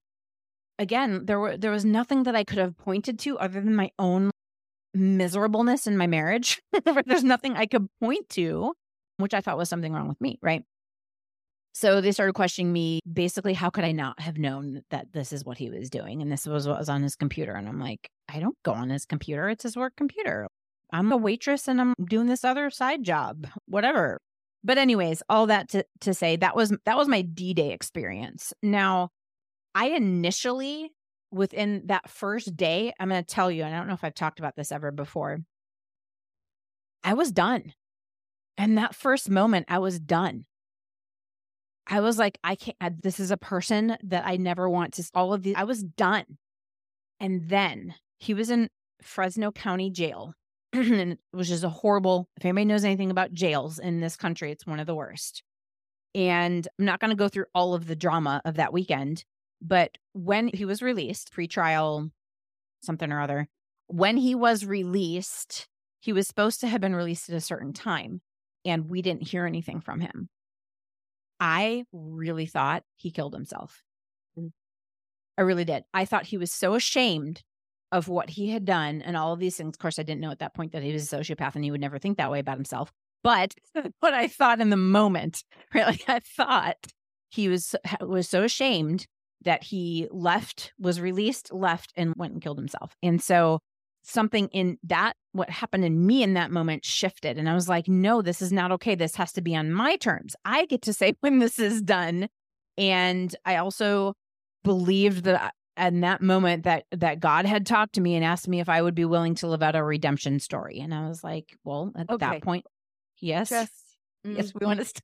[0.77, 3.91] Again, there were there was nothing that I could have pointed to other than my
[3.97, 4.31] own
[4.93, 6.61] miserableness in my marriage.
[7.05, 8.73] There's nothing I could point to,
[9.17, 10.63] which I thought was something wrong with me, right?
[11.73, 15.43] So they started questioning me basically, how could I not have known that this is
[15.43, 16.21] what he was doing?
[16.21, 17.53] And this was what was on his computer.
[17.53, 19.49] And I'm like, I don't go on his computer.
[19.49, 20.47] It's his work computer.
[20.93, 24.19] I'm a waitress and I'm doing this other side job, whatever.
[24.65, 28.51] But anyways, all that to, to say that was that was my D-Day experience.
[28.63, 29.11] Now,
[29.75, 30.91] I initially
[31.31, 34.15] within that first day, I'm going to tell you, and I don't know if I've
[34.15, 35.39] talked about this ever before.
[37.03, 37.73] I was done.
[38.57, 40.45] And that first moment, I was done.
[41.87, 45.07] I was like, I can't, uh, this is a person that I never want to,
[45.13, 46.25] all of these, I was done.
[47.19, 48.69] And then he was in
[49.03, 50.33] Fresno County Jail,
[51.31, 54.79] which is a horrible, if anybody knows anything about jails in this country, it's one
[54.79, 55.43] of the worst.
[56.13, 59.25] And I'm not going to go through all of the drama of that weekend,
[59.61, 62.09] but when he was released, pre-trial,
[62.81, 63.47] something or other,
[63.87, 65.67] when he was released,
[65.99, 68.21] he was supposed to have been released at a certain time,
[68.63, 70.29] and we didn't hear anything from him.
[71.39, 73.83] I really thought he killed himself.
[74.39, 74.51] Mm.
[75.37, 75.83] I really did.
[75.93, 77.43] I thought he was so ashamed
[77.95, 79.75] of what he had done and all of these things.
[79.75, 81.71] Of course, I didn't know at that point that he was a sociopath and he
[81.71, 82.91] would never think that way about himself.
[83.23, 83.55] But
[84.01, 85.87] what I thought in the moment, right?
[85.87, 86.87] Like I thought
[87.29, 89.07] he was was so ashamed
[89.43, 92.95] that he left, was released, left, and went and killed himself.
[93.01, 93.59] And so
[94.03, 97.87] something in that what happened in me in that moment shifted and i was like
[97.87, 100.93] no this is not okay this has to be on my terms i get to
[100.93, 102.27] say when this is done
[102.77, 104.13] and i also
[104.63, 108.59] believed that in that moment that that god had talked to me and asked me
[108.59, 111.57] if i would be willing to live out a redemption story and i was like
[111.63, 112.25] well at okay.
[112.25, 112.65] that point
[113.19, 113.73] yes Just,
[114.25, 114.37] mm-hmm.
[114.37, 115.01] yes we want to st-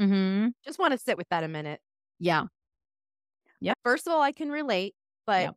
[0.00, 0.48] mm-hmm.
[0.64, 1.80] just want to sit with that a minute
[2.18, 2.44] yeah
[3.60, 4.94] yeah first of all i can relate
[5.26, 5.50] but yeah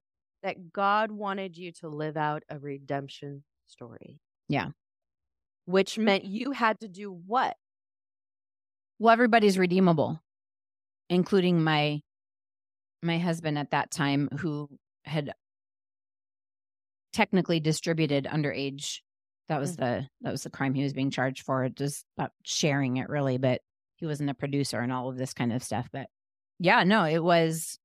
[0.44, 4.20] that God wanted you to live out a redemption story.
[4.48, 4.70] Yeah.
[5.66, 7.56] Which meant you had to do what?
[9.00, 10.22] Well, everybody's redeemable,
[11.10, 12.02] including my
[13.08, 14.70] my husband at that time who
[15.06, 15.34] had
[17.14, 19.00] technically distributed underage.
[19.50, 20.02] That was mm-hmm.
[20.02, 21.68] the that was the crime he was being charged for.
[21.70, 23.62] Just about sharing it really, but
[23.96, 25.88] he wasn't a producer and all of this kind of stuff.
[25.92, 26.08] But
[26.60, 27.80] yeah, no, it was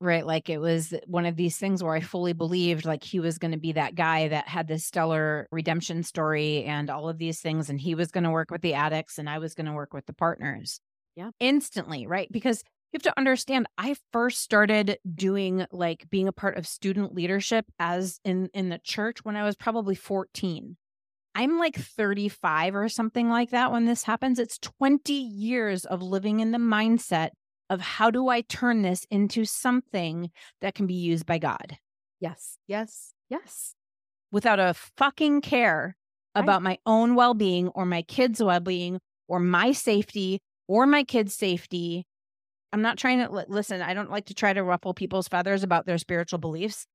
[0.00, 3.38] right like it was one of these things where i fully believed like he was
[3.38, 7.40] going to be that guy that had this stellar redemption story and all of these
[7.40, 9.72] things and he was going to work with the addicts and i was going to
[9.72, 10.80] work with the partners
[11.16, 16.32] yeah instantly right because you have to understand i first started doing like being a
[16.32, 20.76] part of student leadership as in in the church when i was probably 14
[21.34, 26.40] i'm like 35 or something like that when this happens it's 20 years of living
[26.40, 27.30] in the mindset
[27.70, 31.78] of how do I turn this into something that can be used by God?
[32.18, 33.74] Yes, yes, yes.
[34.32, 35.96] Without a fucking care
[36.34, 41.04] about my own well being or my kids' well being or my safety or my
[41.04, 42.06] kids' safety.
[42.72, 45.86] I'm not trying to listen, I don't like to try to ruffle people's feathers about
[45.86, 46.86] their spiritual beliefs.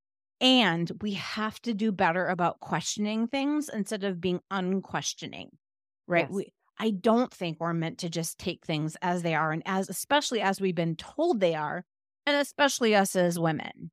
[0.41, 5.49] And we have to do better about questioning things instead of being unquestioning,
[6.07, 6.27] right?
[6.29, 6.31] Yes.
[6.31, 9.89] We, I don't think we're meant to just take things as they are and as
[9.89, 11.83] especially as we've been told they are,
[12.25, 13.91] and especially us as women.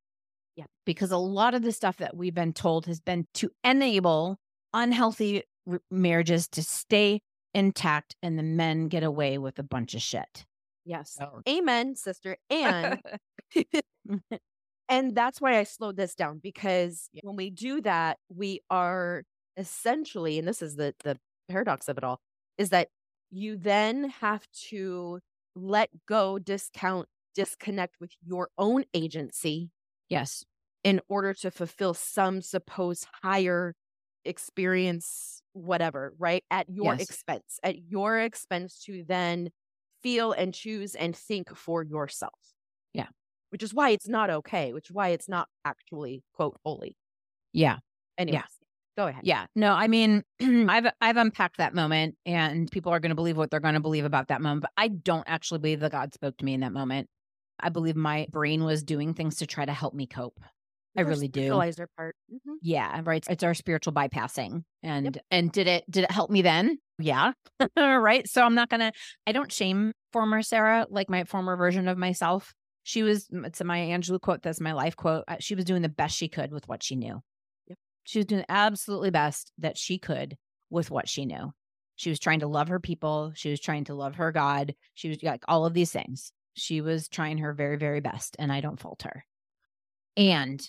[0.55, 0.65] Yeah.
[0.85, 4.37] Because a lot of the stuff that we've been told has been to enable
[4.73, 5.43] unhealthy
[5.89, 7.21] marriages to stay
[7.53, 10.45] intact and the men get away with a bunch of shit.
[10.85, 11.17] Yes.
[11.21, 11.41] Oh.
[11.47, 12.37] Amen, sister.
[12.49, 13.01] And
[14.89, 17.21] and that's why I slowed this down because yeah.
[17.23, 19.23] when we do that, we are
[19.55, 21.17] essentially and this is the the
[21.47, 22.19] paradox of it all
[22.57, 22.87] is that
[23.29, 25.19] you then have to
[25.55, 29.69] let go, discount, disconnect with your own agency.
[30.09, 30.45] Yes.
[30.83, 33.73] In order to fulfill some supposed higher
[34.25, 36.43] experience, whatever, right?
[36.51, 37.01] At your yes.
[37.01, 39.49] expense, at your expense to then
[40.03, 42.37] feel and choose and think for yourself.
[42.93, 43.07] Yeah.
[43.49, 46.95] Which is why it's not okay, which is why it's not actually, quote, holy.
[47.53, 47.77] Yeah.
[48.17, 48.41] Anyways.
[48.41, 48.45] Yeah.
[48.95, 49.21] Go ahead.
[49.23, 49.47] Yeah.
[49.55, 53.49] No, I mean, I've I've unpacked that moment and people are going to believe what
[53.49, 56.37] they're going to believe about that moment, but I don't actually believe that God spoke
[56.37, 57.09] to me in that moment.
[57.59, 60.39] I believe my brain was doing things to try to help me cope.
[60.95, 61.49] I really do.
[61.97, 62.15] part.
[62.31, 62.53] Mm-hmm.
[62.61, 63.25] Yeah, right.
[63.29, 64.63] It's our spiritual bypassing.
[64.83, 65.25] And yep.
[65.31, 66.77] and did it did it help me then?
[66.99, 67.33] Yeah.
[67.77, 68.27] right.
[68.27, 68.91] So I'm not gonna
[69.25, 72.53] I don't shame former Sarah, like my former version of myself.
[72.83, 75.23] She was it's a Maya Angelou quote, that's my life quote.
[75.27, 77.21] Uh, she was doing the best she could with what she knew.
[77.67, 77.77] Yep.
[78.03, 80.37] She was doing absolutely best that she could
[80.69, 81.51] with what she knew.
[81.95, 83.31] She was trying to love her people.
[83.35, 84.75] She was trying to love her God.
[84.93, 86.31] She was like all of these things.
[86.55, 89.25] She was trying her very, very best, and I don't fault her.
[90.15, 90.61] And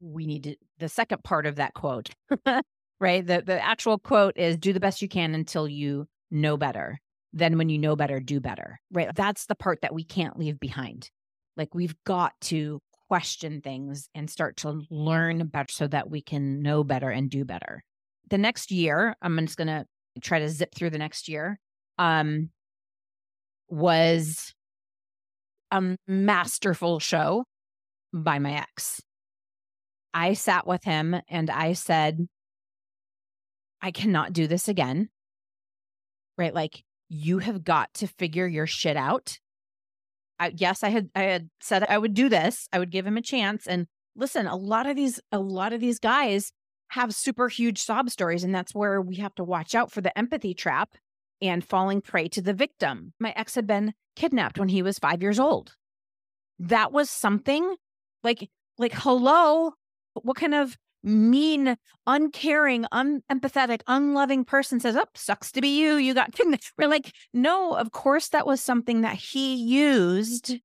[0.00, 2.10] we need to, the second part of that quote,
[3.00, 3.26] right?
[3.26, 6.98] The, the actual quote is do the best you can until you know better.
[7.32, 9.14] Then, when you know better, do better, right?
[9.14, 11.10] That's the part that we can't leave behind.
[11.56, 16.62] Like, we've got to question things and start to learn better so that we can
[16.62, 17.82] know better and do better.
[18.30, 19.84] The next year, I'm just going to
[20.22, 21.58] try to zip through the next year,
[21.98, 22.50] um,
[23.68, 24.54] was
[25.70, 27.44] a masterful show
[28.12, 29.00] by my ex.
[30.16, 32.26] I sat with him and I said,
[33.82, 35.10] I cannot do this again.
[36.38, 36.54] Right?
[36.54, 39.38] Like, you have got to figure your shit out.
[40.38, 42.66] I, yes, I had I had said I would do this.
[42.72, 43.66] I would give him a chance.
[43.66, 46.50] And listen, a lot of these a lot of these guys
[46.88, 50.16] have super huge sob stories, and that's where we have to watch out for the
[50.16, 50.94] empathy trap
[51.42, 53.12] and falling prey to the victim.
[53.20, 55.74] My ex had been kidnapped when he was five years old.
[56.58, 57.76] That was something
[58.24, 58.48] like
[58.78, 59.72] like hello,
[60.22, 61.76] what kind of mean,
[62.06, 65.94] uncaring, unempathetic, unloving person says, Oh, sucks to be you.
[65.94, 66.72] You got kidnapped.
[66.76, 70.56] We're like, no, of course that was something that he used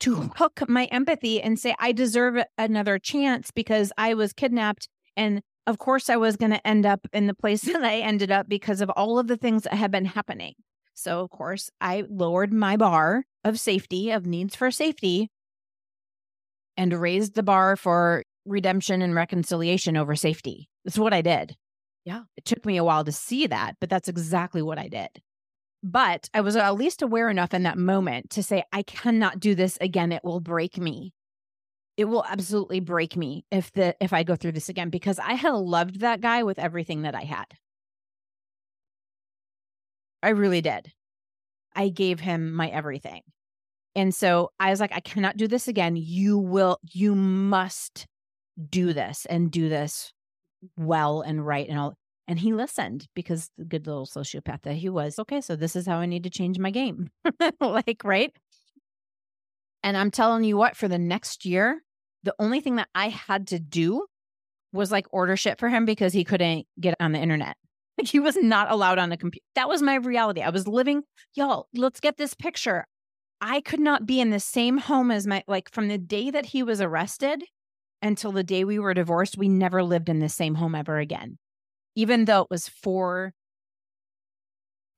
[0.00, 4.88] to hook my empathy and say, I deserve another chance because I was kidnapped.
[5.16, 8.32] And of course, I was going to end up in the place that I ended
[8.32, 10.54] up because of all of the things that have been happening.
[10.94, 15.30] So, of course, I lowered my bar of safety, of needs for safety,
[16.76, 20.68] and raised the bar for redemption and reconciliation over safety.
[20.84, 21.56] That's what I did.
[22.04, 22.22] Yeah.
[22.36, 25.08] It took me a while to see that, but that's exactly what I did.
[25.82, 29.54] But I was at least aware enough in that moment to say, I cannot do
[29.54, 30.12] this again.
[30.12, 31.12] It will break me.
[31.96, 35.34] It will absolutely break me if the if I go through this again because I
[35.34, 37.46] had loved that guy with everything that I had.
[40.22, 40.92] I really did.
[41.74, 43.22] I gave him my everything.
[43.94, 45.96] And so I was like, I cannot do this again.
[45.96, 48.06] You will, you must
[48.68, 50.12] do this and do this
[50.76, 51.94] well and right and all.
[52.28, 55.86] And he listened because the good little sociopath that he was, okay, so this is
[55.86, 57.10] how I need to change my game.
[57.60, 58.32] like, right?
[59.82, 61.82] And I'm telling you what, for the next year,
[62.22, 64.06] the only thing that I had to do
[64.72, 67.56] was like order shit for him because he couldn't get on the internet.
[67.98, 69.44] Like he was not allowed on a computer.
[69.54, 70.40] That was my reality.
[70.40, 71.02] I was living,
[71.34, 72.86] y'all, let's get this picture.
[73.44, 76.46] I could not be in the same home as my, like from the day that
[76.46, 77.42] he was arrested
[78.00, 81.38] until the day we were divorced, we never lived in the same home ever again.
[81.96, 83.34] Even though it was four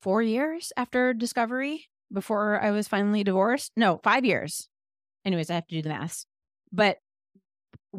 [0.03, 3.73] four years after discovery before I was finally divorced.
[3.79, 4.69] No, five years.
[5.25, 6.27] Anyways, I have to do the math.
[6.71, 6.99] But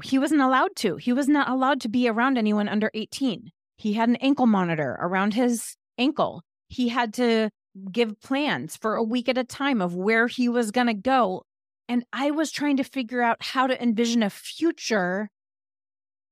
[0.03, 0.97] he wasn't allowed to.
[0.97, 3.49] He was not allowed to be around anyone under 18.
[3.77, 6.43] He had an ankle monitor around his ankle.
[6.67, 7.49] He had to
[7.91, 11.43] give plans for a week at a time of where he was going to go
[11.87, 15.29] and I was trying to figure out how to envision a future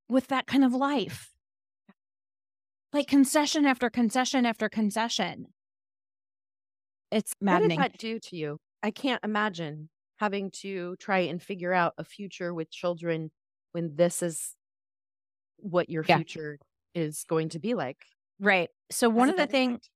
[0.10, 1.32] with that kind of life.
[2.92, 5.48] Like concession after concession after concession.
[7.12, 7.80] It's maddening.
[7.80, 8.58] What did that do to you?
[8.82, 13.32] I can't imagine having to try and figure out a future with children
[13.72, 14.56] when this is
[15.58, 16.18] what your yeah.
[16.18, 16.60] future
[16.94, 17.98] is going to be like.
[18.40, 18.70] Right.
[18.92, 19.90] So one of the things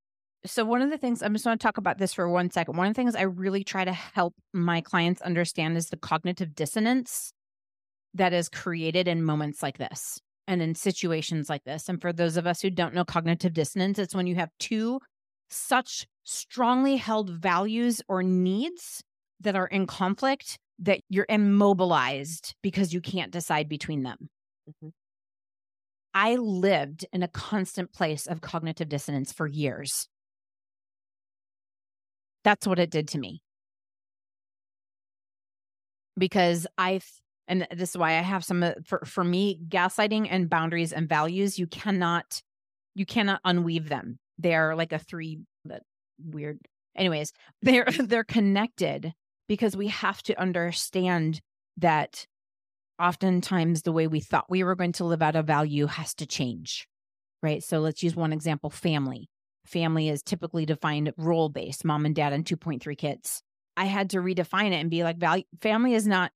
[0.45, 2.77] so one of the things I'm just going to talk about this for one second.
[2.77, 6.55] One of the things I really try to help my clients understand is the cognitive
[6.55, 7.33] dissonance
[8.13, 11.89] that is created in moments like this and in situations like this.
[11.89, 14.99] And for those of us who don't know cognitive dissonance, it's when you have two
[15.49, 19.03] such strongly held values or needs
[19.41, 24.29] that are in conflict that you're immobilized because you can't decide between them.
[24.69, 24.89] Mm-hmm.
[26.13, 30.07] I lived in a constant place of cognitive dissonance for years.
[32.47, 33.41] That's what it did to me.
[36.17, 37.01] Because I,
[37.45, 41.09] and this is why I have some, uh, for, for me, gaslighting and boundaries and
[41.09, 42.41] values, you cannot,
[42.95, 44.17] you cannot unweave them.
[44.37, 45.39] They are like a three,
[46.23, 46.59] weird.
[46.95, 49.11] Anyways, they're, they're connected
[49.49, 51.41] because we have to understand
[51.75, 52.25] that
[52.97, 56.25] oftentimes the way we thought we were going to live out a value has to
[56.25, 56.87] change
[57.43, 59.29] right so let's use one example family
[59.67, 63.41] family is typically defined role based mom and dad and 2.3 kids.
[63.75, 66.31] I had to redefine it and be like, value, family is not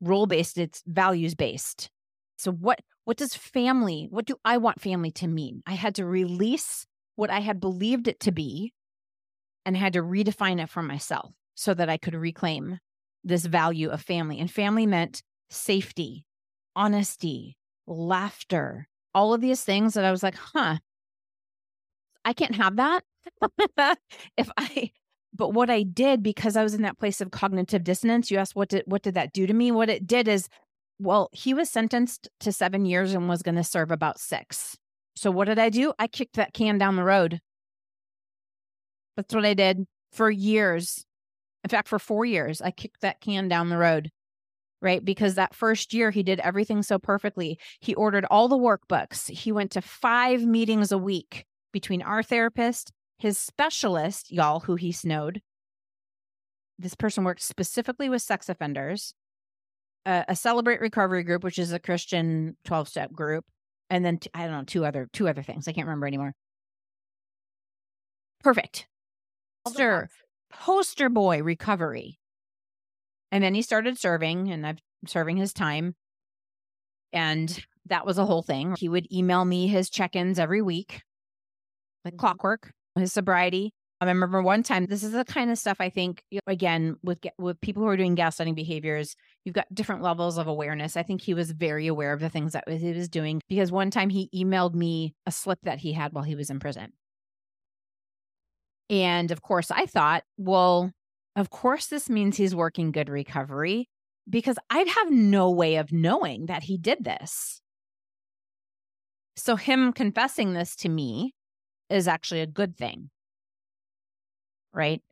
[0.00, 1.90] role based, it's values based.
[2.38, 5.62] So, what, what does family, what do I want family to mean?
[5.66, 8.72] I had to release what I had believed it to be
[9.64, 12.78] and had to redefine it for myself so that I could reclaim
[13.24, 14.38] this value of family.
[14.38, 16.24] And family meant safety,
[16.74, 17.56] honesty,
[17.86, 20.78] laughter, all of these things that I was like, huh,
[22.26, 23.04] I can't have that.
[24.36, 24.90] if I
[25.32, 28.56] but what I did because I was in that place of cognitive dissonance, you asked
[28.56, 29.70] what did what did that do to me?
[29.70, 30.48] What it did is
[30.98, 34.78] well, he was sentenced to 7 years and was going to serve about 6.
[35.14, 35.92] So what did I do?
[35.98, 37.38] I kicked that can down the road.
[39.16, 41.04] That's what I did for years.
[41.64, 44.10] In fact, for 4 years, I kicked that can down the road.
[44.82, 45.04] Right?
[45.04, 47.58] Because that first year he did everything so perfectly.
[47.80, 49.30] He ordered all the workbooks.
[49.30, 51.44] He went to 5 meetings a week
[51.76, 55.42] between our therapist, his specialist, y'all, who he snowed.
[56.78, 59.12] This person worked specifically with sex offenders,
[60.06, 63.44] uh, a Celebrate Recovery group, which is a Christian 12 step group,
[63.90, 65.68] and then t- I don't know, two other two other things.
[65.68, 66.32] I can't remember anymore.
[68.42, 68.86] Perfect.
[69.66, 70.08] poster,
[70.50, 72.18] poster boy recovery.
[73.30, 75.94] And then he started serving, and I'm serving his time.
[77.12, 78.76] And that was a whole thing.
[78.78, 81.02] He would email me his check ins every week,
[82.06, 83.72] like clockwork, his sobriety.
[84.00, 84.86] Um, I remember one time.
[84.86, 88.16] This is the kind of stuff I think again with with people who are doing
[88.16, 89.16] gaslighting behaviors.
[89.44, 90.96] You've got different levels of awareness.
[90.96, 93.90] I think he was very aware of the things that he was doing because one
[93.90, 96.92] time he emailed me a slip that he had while he was in prison.
[98.90, 100.92] And of course, I thought, well,
[101.34, 103.88] of course, this means he's working good recovery
[104.28, 107.60] because I'd have no way of knowing that he did this.
[109.36, 111.34] So, him confessing this to me
[111.90, 113.10] is actually a good thing.
[114.72, 115.02] Right.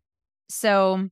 [0.48, 1.08] So,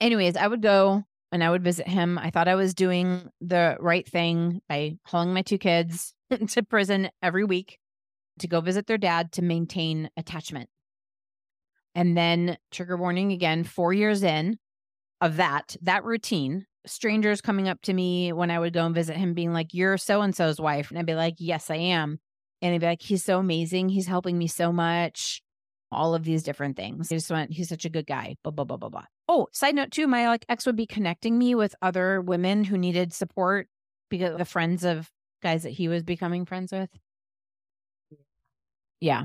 [0.00, 2.18] anyways, I would go and I would visit him.
[2.18, 6.14] I thought I was doing the right thing by hauling my two kids
[6.48, 7.78] to prison every week
[8.40, 10.68] to go visit their dad to maintain attachment.
[11.94, 14.58] And then, trigger warning again, four years in
[15.20, 19.16] of that, that routine, strangers coming up to me when I would go and visit
[19.16, 20.90] him, being like, You're so and so's wife.
[20.90, 22.20] And I'd be like, Yes, I am.
[22.62, 23.88] And they'd be like, He's so amazing.
[23.88, 25.42] He's helping me so much.
[25.92, 27.10] All of these different things.
[27.10, 28.36] I just went, He's such a good guy.
[28.42, 29.04] Blah, blah, blah, blah, blah.
[29.28, 32.76] Oh, side note too, my like ex would be connecting me with other women who
[32.76, 33.68] needed support
[34.08, 35.10] because the friends of
[35.42, 36.90] guys that he was becoming friends with.
[39.00, 39.24] Yeah.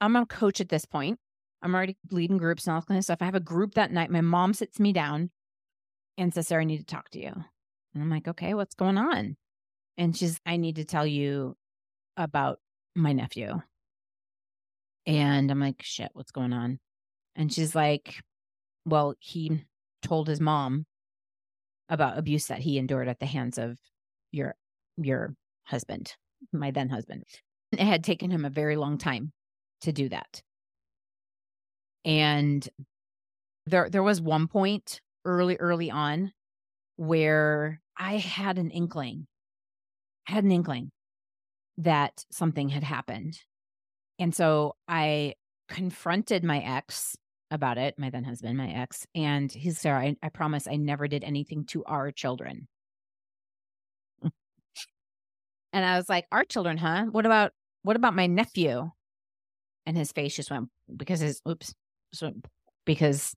[0.00, 1.18] I'm a coach at this point.
[1.62, 3.22] I'm already leading groups and all kind of stuff.
[3.22, 4.10] I have a group that night.
[4.10, 5.30] My mom sits me down
[6.18, 7.32] and says, Sarah, I need to talk to you.
[7.94, 9.36] And I'm like, okay, what's going on?
[9.96, 11.56] And she's, I need to tell you
[12.16, 12.58] about
[12.94, 13.60] my nephew.
[15.06, 16.78] And I'm like, shit, what's going on?
[17.36, 18.22] And she's like,
[18.86, 19.64] well, he
[20.02, 20.86] told his mom
[21.88, 23.78] about abuse that he endured at the hands of
[24.32, 24.54] your
[24.96, 25.34] your
[25.64, 26.14] husband,
[26.52, 27.24] my then husband.
[27.72, 29.32] It had taken him a very long time
[29.82, 30.42] to do that.
[32.04, 32.66] And
[33.66, 36.32] there there was one point early early on
[36.96, 39.26] where I had an inkling.
[40.28, 40.90] I had an inkling
[41.78, 43.38] that something had happened.
[44.18, 45.34] And so I
[45.68, 47.16] confronted my ex
[47.50, 51.08] about it, my then husband, my ex, and he's Sarah, I, I promise I never
[51.08, 52.68] did anything to our children.
[54.22, 57.06] and I was like, Our children, huh?
[57.10, 57.52] What about
[57.82, 58.90] what about my nephew?
[59.86, 61.74] And his face just went because his oops,
[62.12, 62.32] so
[62.86, 63.34] because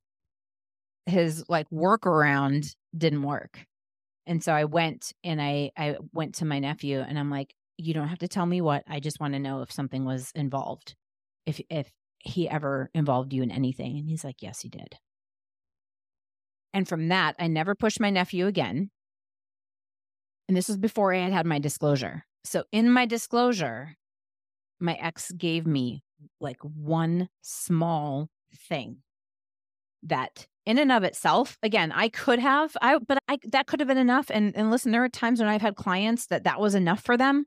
[1.06, 3.66] his like workaround didn't work.
[4.26, 7.94] And so I went and I I went to my nephew and I'm like, you
[7.94, 8.84] don't have to tell me what.
[8.88, 10.96] I just want to know if something was involved.
[11.46, 13.98] If if he ever involved you in anything.
[13.98, 14.96] And he's like, Yes, he did.
[16.74, 18.92] And from that, I never pushed my nephew again.
[20.48, 22.26] And this was before I had had my disclosure.
[22.44, 23.96] So in my disclosure,
[24.80, 26.04] my ex gave me
[26.40, 28.30] like one small
[28.68, 28.98] thing
[30.04, 33.88] that in and of itself again i could have i but i that could have
[33.88, 36.76] been enough and and listen there are times when i've had clients that that was
[36.76, 37.46] enough for them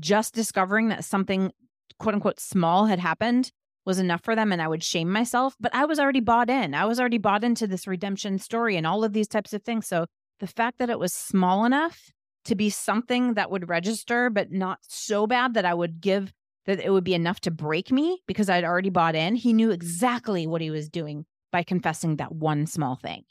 [0.00, 1.52] just discovering that something
[1.98, 3.50] quote unquote small had happened
[3.84, 6.74] was enough for them and i would shame myself but i was already bought in
[6.74, 9.86] i was already bought into this redemption story and all of these types of things
[9.86, 10.06] so
[10.40, 12.10] the fact that it was small enough
[12.44, 16.32] to be something that would register but not so bad that i would give
[16.68, 19.34] that it would be enough to break me because I'd already bought in.
[19.36, 23.24] He knew exactly what he was doing by confessing that one small thing.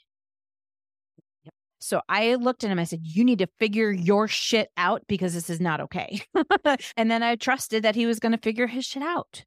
[1.80, 5.34] So I looked at him, I said, You need to figure your shit out because
[5.34, 6.22] this is not okay.
[6.96, 9.44] and then I trusted that he was going to figure his shit out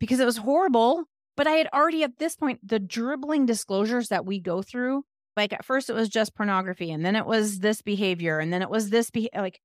[0.00, 1.04] because it was horrible.
[1.36, 5.04] But I had already, at this point, the dribbling disclosures that we go through.
[5.36, 8.62] Like at first, it was just pornography, and then it was this behavior, and then
[8.62, 9.60] it was this be- like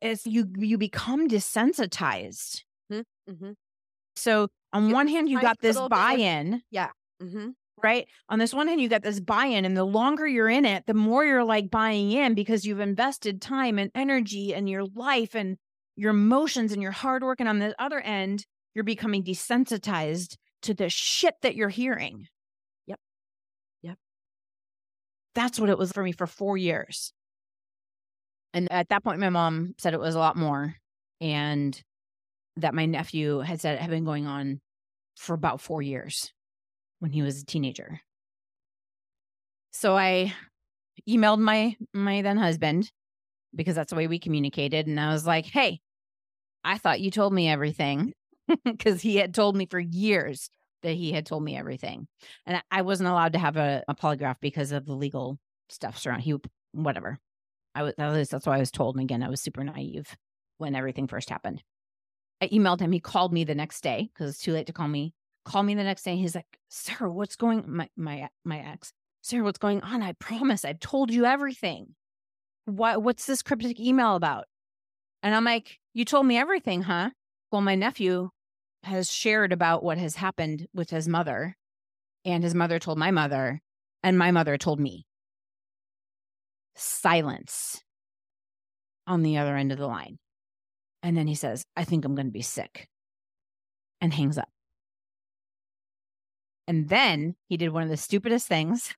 [0.00, 2.62] it's you you become desensitized.
[2.92, 3.52] Mm-hmm.
[4.16, 6.62] So on one hand, you got this little bit like- buy-in,
[7.22, 7.50] Mm-hmm.
[7.82, 8.06] Right?
[8.28, 10.94] On this one hand, you got this buy-in, and the longer you're in it, the
[10.94, 15.56] more you're like buying in because you've invested time and energy and your life and
[15.96, 17.40] your emotions and your hard work.
[17.40, 22.26] And on the other end, you're becoming desensitized to the shit that you're hearing.
[22.86, 23.00] Yep.
[23.82, 23.98] Yep.
[25.34, 27.12] That's what it was for me for four years.
[28.54, 30.76] And at that point, my mom said it was a lot more.
[31.20, 31.80] And
[32.56, 34.60] that my nephew had said it had been going on
[35.16, 36.32] for about four years
[37.02, 38.00] when he was a teenager.
[39.72, 40.32] So I
[41.08, 42.92] emailed my my then husband
[43.52, 45.80] because that's the way we communicated and I was like, "Hey,
[46.62, 48.12] I thought you told me everything."
[48.78, 50.48] Cuz he had told me for years
[50.82, 52.06] that he had told me everything.
[52.46, 55.40] And I- wasn't allowed to have a, a polygraph because of the legal
[55.70, 56.38] stuff surrounding he
[56.70, 57.18] whatever.
[57.74, 58.94] I was, least that's what I was told.
[58.94, 60.16] And again, I was super naive
[60.58, 61.64] when everything first happened.
[62.40, 62.92] I emailed him.
[62.92, 65.14] He called me the next day because it's too late to call me
[65.44, 66.16] called me the next day.
[66.16, 70.02] He's like, Sarah, what's going my my my ex, Sarah, what's going on?
[70.02, 71.94] I promise I've told you everything.
[72.64, 74.46] What what's this cryptic email about?
[75.22, 77.10] And I'm like, You told me everything, huh?
[77.50, 78.30] Well, my nephew
[78.84, 81.56] has shared about what has happened with his mother,
[82.24, 83.60] and his mother told my mother,
[84.02, 85.06] and my mother told me.
[86.74, 87.82] Silence
[89.06, 90.18] on the other end of the line.
[91.02, 92.88] And then he says, I think I'm going to be sick,
[94.00, 94.48] and hangs up.
[96.66, 98.94] And then he did one of the stupidest things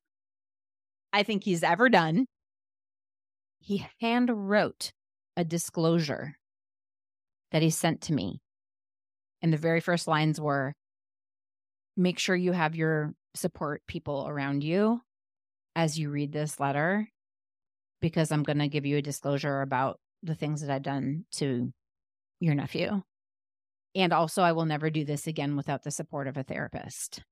[1.12, 2.26] I think he's ever done.
[3.60, 4.92] He hand wrote
[5.36, 6.36] a disclosure
[7.52, 8.40] that he sent to me.
[9.40, 10.74] And the very first lines were
[11.96, 15.00] make sure you have your support people around you
[15.76, 17.08] as you read this letter,
[18.00, 21.72] because I'm going to give you a disclosure about the things that I've done to
[22.40, 23.02] your nephew.
[23.94, 27.22] And also, I will never do this again without the support of a therapist.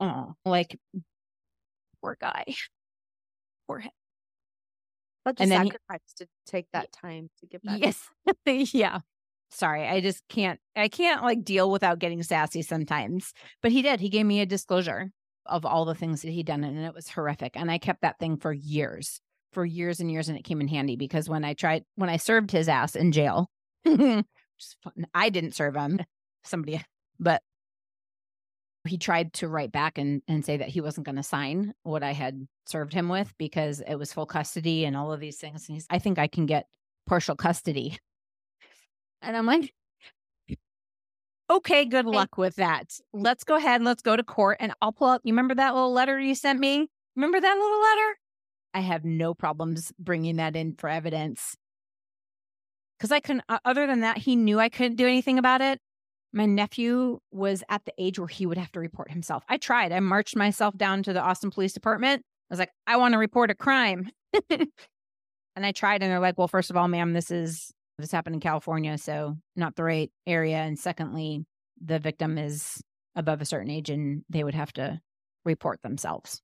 [0.00, 0.78] Oh, like,
[2.02, 2.44] poor guy.
[3.66, 3.90] Poor him.
[5.24, 7.78] A And then he- sacrifice to take that time to give that.
[7.78, 8.10] Yes.
[8.74, 8.98] yeah.
[9.50, 9.88] Sorry.
[9.88, 13.32] I just can't, I can't like deal without getting sassy sometimes.
[13.62, 14.00] But he did.
[14.00, 15.10] He gave me a disclosure
[15.46, 17.52] of all the things that he'd done, and it was horrific.
[17.56, 19.20] And I kept that thing for years,
[19.54, 20.28] for years and years.
[20.28, 23.10] And it came in handy because when I tried, when I served his ass in
[23.12, 23.48] jail,
[23.84, 26.00] which is fun, I didn't serve him,
[26.42, 26.82] somebody,
[27.18, 27.40] but
[28.86, 32.02] he tried to write back and, and say that he wasn't going to sign what
[32.02, 35.68] I had served him with because it was full custody and all of these things.
[35.68, 36.66] And he's, I think I can get
[37.06, 37.98] partial custody.
[39.22, 39.72] And I'm like,
[41.48, 42.98] okay, good luck with that.
[43.12, 45.22] Let's go ahead and let's go to court and I'll pull up.
[45.24, 46.88] You remember that little letter you sent me?
[47.16, 48.18] Remember that little letter?
[48.74, 51.56] I have no problems bringing that in for evidence.
[52.98, 55.80] Because I couldn't, uh, other than that, he knew I couldn't do anything about it.
[56.34, 59.44] My nephew was at the age where he would have to report himself.
[59.48, 59.92] I tried.
[59.92, 62.22] I marched myself down to the Austin Police Department.
[62.22, 64.10] I was like, I want to report a crime.
[64.50, 64.68] and
[65.56, 68.40] I tried, and they're like, well, first of all, ma'am, this is this happened in
[68.40, 70.56] California, so not the right area.
[70.56, 71.44] And secondly,
[71.80, 72.82] the victim is
[73.14, 75.00] above a certain age and they would have to
[75.44, 76.40] report themselves.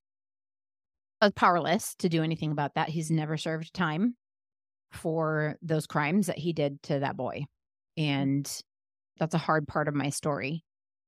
[1.19, 2.89] I was powerless to do anything about that.
[2.89, 4.15] He's never served time
[4.91, 7.45] for those crimes that he did to that boy.
[7.97, 8.49] And
[9.19, 10.63] that's a hard part of my story.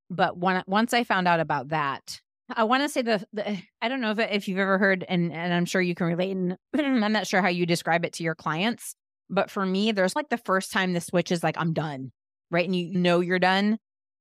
[0.10, 3.88] But when, once I found out about that, I want to say the, the I
[3.88, 6.58] don't know if if you've ever heard, and and I'm sure you can relate, and
[6.78, 8.96] I'm not sure how you describe it to your clients,
[9.30, 12.12] but for me, there's like the first time the switch is like I'm done,
[12.52, 13.78] right, and you know you're done,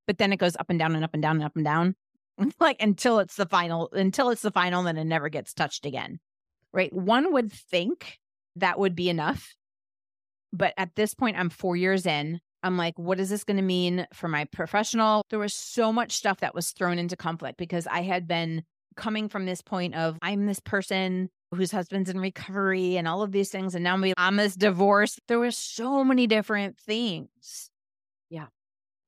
[0.06, 1.94] but then it goes up and down and up and down and up and down,
[2.60, 6.20] like until it's the final, until it's the final, then it never gets touched again,
[6.72, 6.92] right?
[6.92, 8.18] One would think
[8.56, 9.54] that would be enough,
[10.52, 12.40] but at this point, I'm four years in.
[12.62, 15.24] I'm like, what is this going to mean for my professional?
[15.30, 18.62] There was so much stuff that was thrown into conflict because I had been
[18.96, 23.32] coming from this point of I'm this person whose husband's in recovery and all of
[23.32, 23.74] these things.
[23.74, 25.20] And now I'm- I'm this divorced.
[25.28, 27.70] There were so many different things.
[28.30, 28.46] Yeah.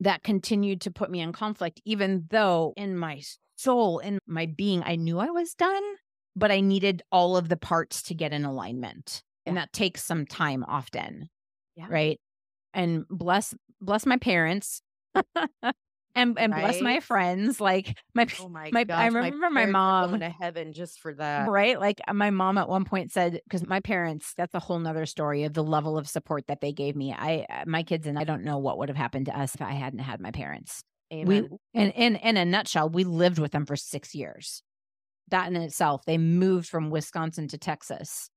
[0.01, 3.23] That continued to put me in conflict, even though in my
[3.57, 5.83] soul, in my being, I knew I was done,
[6.37, 9.23] but I needed all of the parts to get in alignment.
[9.47, 11.29] And that takes some time often.
[11.77, 11.87] Yeah.
[11.89, 12.21] Right.
[12.75, 14.83] And bless bless my parents.
[16.17, 17.61] and and bless my friends.
[17.61, 21.15] Like my Oh my, My- I remember my are mom- going to heaven just for
[21.15, 21.49] that.
[21.49, 24.79] right like uh, my mom at one point said because my parents that's a whole
[24.79, 28.07] nother story of the level of support that they gave me i uh, my kids
[28.07, 30.31] and i don't know what would have happened to us if i hadn't had my
[30.31, 31.27] parents Amen.
[31.27, 34.63] we and in in a nutshell we lived with them for six years
[35.29, 38.31] that in itself they moved from wisconsin to texas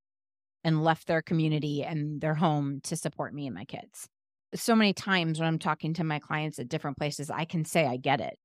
[0.63, 4.07] and left their community and their home to support me and my kids
[4.55, 7.85] so many times when i'm talking to my clients at different places i can say
[7.85, 8.37] i get it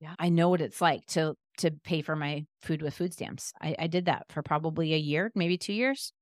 [0.00, 0.14] Yeah.
[0.18, 3.74] i know what it's like to to pay for my food with food stamps i,
[3.78, 6.12] I did that for probably a year maybe two years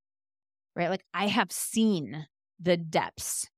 [0.76, 2.26] right like i have seen
[2.60, 3.48] the depths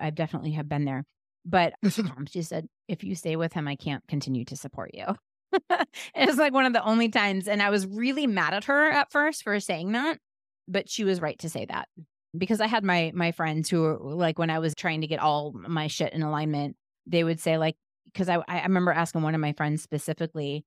[0.00, 1.04] i definitely have been there
[1.44, 1.74] but
[2.30, 5.04] she said, if you stay with him, I can't continue to support you.
[5.70, 7.48] it was like one of the only times.
[7.48, 10.18] And I was really mad at her at first for saying that,
[10.66, 11.88] but she was right to say that
[12.36, 15.20] because I had my my friends who were like when I was trying to get
[15.20, 16.76] all my shit in alignment,
[17.06, 17.76] they would say like
[18.06, 20.64] because I I remember asking one of my friends specifically,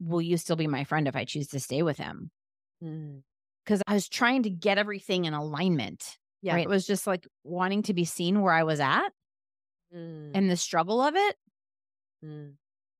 [0.00, 2.30] "Will you still be my friend if I choose to stay with him?"
[2.82, 3.22] Mm.
[3.64, 6.18] Because I was trying to get everything in alignment.
[6.42, 6.54] Yeah.
[6.54, 6.64] Right?
[6.64, 9.08] It was just like wanting to be seen where I was at
[9.94, 10.32] Mm.
[10.34, 11.36] and the struggle of it.
[12.24, 12.54] Mm.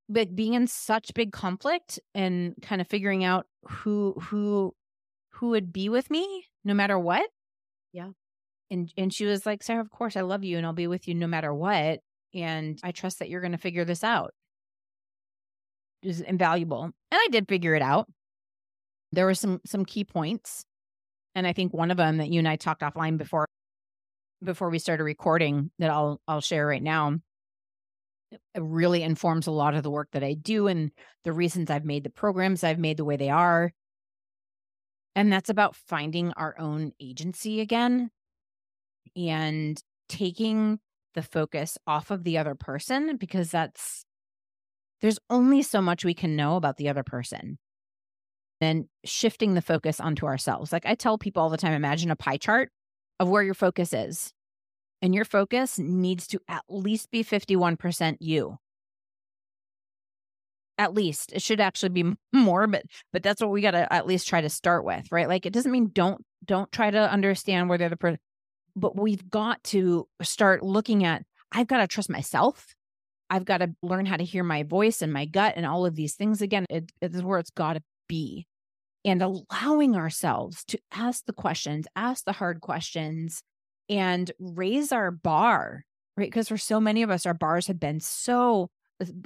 [0.08, 4.74] but being in such big conflict and kind of figuring out who who
[5.30, 7.28] who would be with me no matter what
[7.94, 8.10] Yeah.
[8.70, 11.08] and and she was like sarah of course i love you and i'll be with
[11.08, 12.00] you no matter what
[12.34, 14.34] and I trust that you're going to figure this out.
[16.02, 16.82] Is invaluable.
[16.82, 18.08] And I did figure it out.
[19.12, 20.64] There were some some key points.
[21.34, 23.46] And I think one of them that you and I talked offline before
[24.42, 27.18] before we started recording that I'll I'll share right now
[28.32, 30.90] it really informs a lot of the work that I do and
[31.22, 33.72] the reasons I've made the programs I've made the way they are.
[35.16, 38.10] And that's about finding our own agency again
[39.16, 40.80] and taking
[41.14, 44.04] the focus off of the other person because that's
[45.00, 47.58] there's only so much we can know about the other person.
[48.60, 50.72] And shifting the focus onto ourselves.
[50.72, 52.70] Like I tell people all the time imagine a pie chart
[53.20, 54.32] of where your focus is
[55.02, 58.58] and your focus needs to at least be 51% you
[60.78, 64.06] at least it should actually be more but but that's what we got to at
[64.06, 65.28] least try to start with right?
[65.28, 68.18] Like it doesn't mean don't don't try to understand where the other person
[68.76, 71.22] but we've got to start looking at
[71.52, 72.74] i've got to trust myself.
[73.30, 75.96] I've got to learn how to hear my voice and my gut and all of
[75.96, 76.66] these things again.
[76.68, 78.46] It, it is where it's got to be.
[79.04, 83.42] And allowing ourselves to ask the questions ask the hard questions
[83.88, 85.84] and raise our bar,
[86.16, 86.26] right?
[86.26, 88.70] Because for so many of us, our bars have been so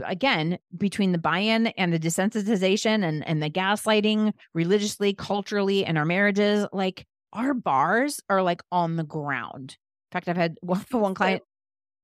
[0.04, 6.04] again between the buy-in and the desensitization and and the gaslighting religiously culturally and our
[6.04, 9.76] marriages like our bars are like on the ground
[10.10, 11.42] in fact i've had one, one client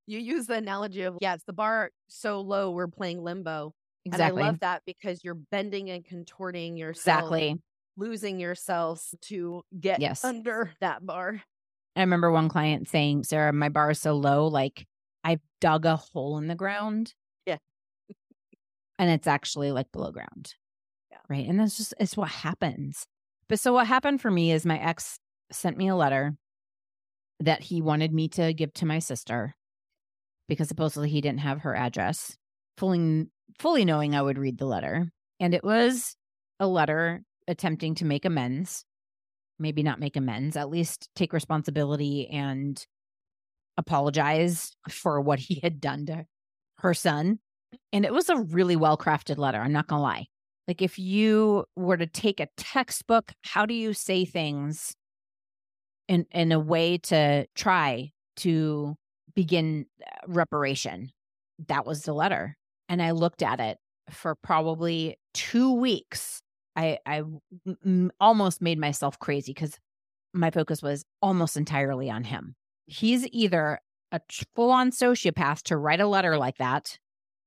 [0.05, 3.73] you use the analogy of yes the bar so low we're playing limbo
[4.05, 7.55] exactly and i love that because you're bending and contorting yourself exactly
[7.97, 10.23] losing yourself to get yes.
[10.23, 11.41] under that bar
[11.95, 14.85] I remember one client saying, Sarah, my bar is so low, like
[15.23, 17.13] I've dug a hole in the ground.
[18.97, 20.53] And it's actually like below ground.
[21.11, 21.17] Yeah.
[21.29, 21.47] Right.
[21.47, 23.05] And that's just, it's what happens.
[23.47, 25.19] But so what happened for me is my ex
[25.51, 26.35] sent me a letter
[27.39, 29.53] that he wanted me to give to my sister
[30.47, 32.35] because supposedly he didn't have her address,
[32.77, 33.25] fully,
[33.59, 35.11] fully knowing I would read the letter.
[35.39, 36.15] And it was
[36.59, 38.85] a letter attempting to make amends
[39.59, 42.85] maybe not make amends, at least take responsibility and
[43.77, 46.25] apologize for what he had done to
[46.79, 47.39] her son.
[47.91, 49.59] And it was a really well crafted letter.
[49.59, 50.25] I'm not going to lie.
[50.67, 54.95] Like, if you were to take a textbook, how do you say things
[56.07, 58.95] in, in a way to try to
[59.35, 61.11] begin uh, reparation?
[61.67, 62.57] That was the letter.
[62.89, 63.77] And I looked at it
[64.09, 66.41] for probably two weeks
[66.75, 67.23] I I
[67.85, 69.77] m- almost made myself crazy because
[70.33, 72.55] my focus was almost entirely on him.
[72.85, 73.79] He's either
[74.11, 74.19] a
[74.55, 76.97] full on sociopath to write a letter like that,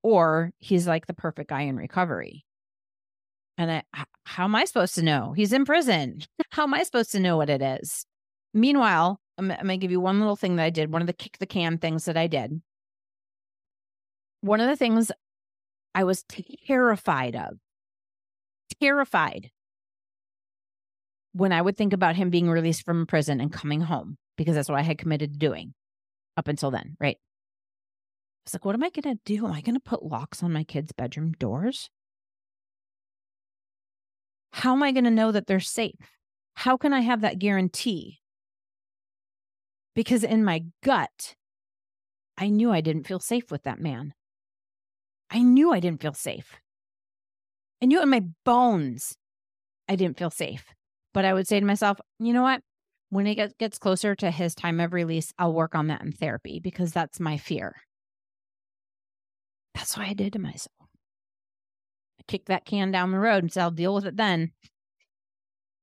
[0.03, 2.45] or he's like the perfect guy in recovery.
[3.57, 3.83] And I,
[4.25, 5.33] how am I supposed to know?
[5.33, 6.23] He's in prison.
[6.51, 8.07] How am I supposed to know what it is?
[8.55, 11.07] Meanwhile, I'm, I'm going to give you one little thing that I did, one of
[11.07, 12.63] the kick the can things that I did.
[14.41, 15.11] One of the things
[15.95, 16.25] I was
[16.67, 17.59] terrified of
[18.81, 19.51] terrified
[21.33, 24.69] when I would think about him being released from prison and coming home because that's
[24.69, 25.75] what I had committed to doing
[26.37, 27.19] up until then, right?
[28.55, 29.47] Like, what am I going to do?
[29.47, 31.91] Am I going to put locks on my kids' bedroom doors?
[34.53, 35.95] How am I going to know that they're safe?
[36.55, 38.19] How can I have that guarantee?
[39.95, 41.35] Because in my gut,
[42.37, 44.15] I knew I didn't feel safe with that man.
[45.31, 46.57] I knew I didn't feel safe.
[47.83, 49.17] I knew in my bones
[49.89, 50.65] I didn't feel safe.
[51.15, 52.61] But I would say to myself, you know what?
[53.11, 56.61] When it gets closer to his time of release, I'll work on that in therapy
[56.61, 57.75] because that's my fear.
[59.75, 60.73] That's what I did to myself.
[62.21, 64.53] I kicked that can down the road and said, I'll deal with it then.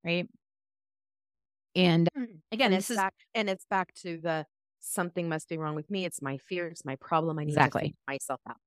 [0.04, 0.28] Right.
[1.76, 2.26] And mm.
[2.52, 4.46] again, and it's is, back and it's back to the
[4.80, 6.06] something must be wrong with me.
[6.06, 6.68] It's my fear.
[6.68, 7.40] It's my problem.
[7.40, 7.90] I need exactly.
[7.90, 8.58] to myself out.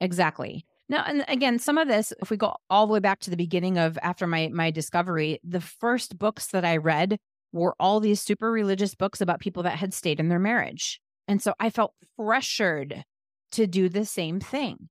[0.00, 0.64] Exactly.
[0.88, 3.36] Now, and again, some of this, if we go all the way back to the
[3.36, 7.18] beginning of after my my discovery, the first books that I read
[7.52, 11.00] were all these super religious books about people that had stayed in their marriage.
[11.28, 13.04] And so I felt pressured
[13.52, 14.88] to do the same thing.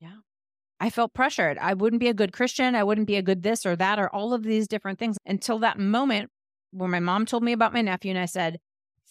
[0.00, 0.18] Yeah.
[0.80, 1.58] I felt pressured.
[1.58, 2.74] I wouldn't be a good Christian.
[2.74, 5.58] I wouldn't be a good this or that or all of these different things until
[5.60, 6.30] that moment
[6.72, 8.58] where my mom told me about my nephew and I said,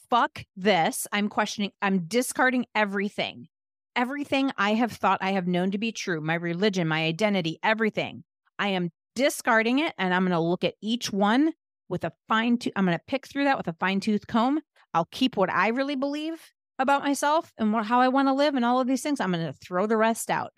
[0.10, 1.08] fuck this.
[1.12, 3.48] I'm questioning, I'm discarding everything
[3.96, 8.24] everything I have thought I have known to be true, my religion, my identity, everything.
[8.60, 11.54] I am discarding it and I'm going to look at each one
[11.90, 12.74] with a fine tooth.
[12.76, 14.60] I'm going to pick through that with a fine tooth comb.
[14.94, 16.42] I'll keep what I really believe
[16.80, 19.20] about myself and what, how I want to live and all of these things.
[19.20, 20.54] I'm going to throw the rest out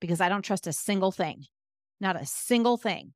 [0.00, 1.44] because I don't trust a single thing,
[2.00, 3.12] not a single thing.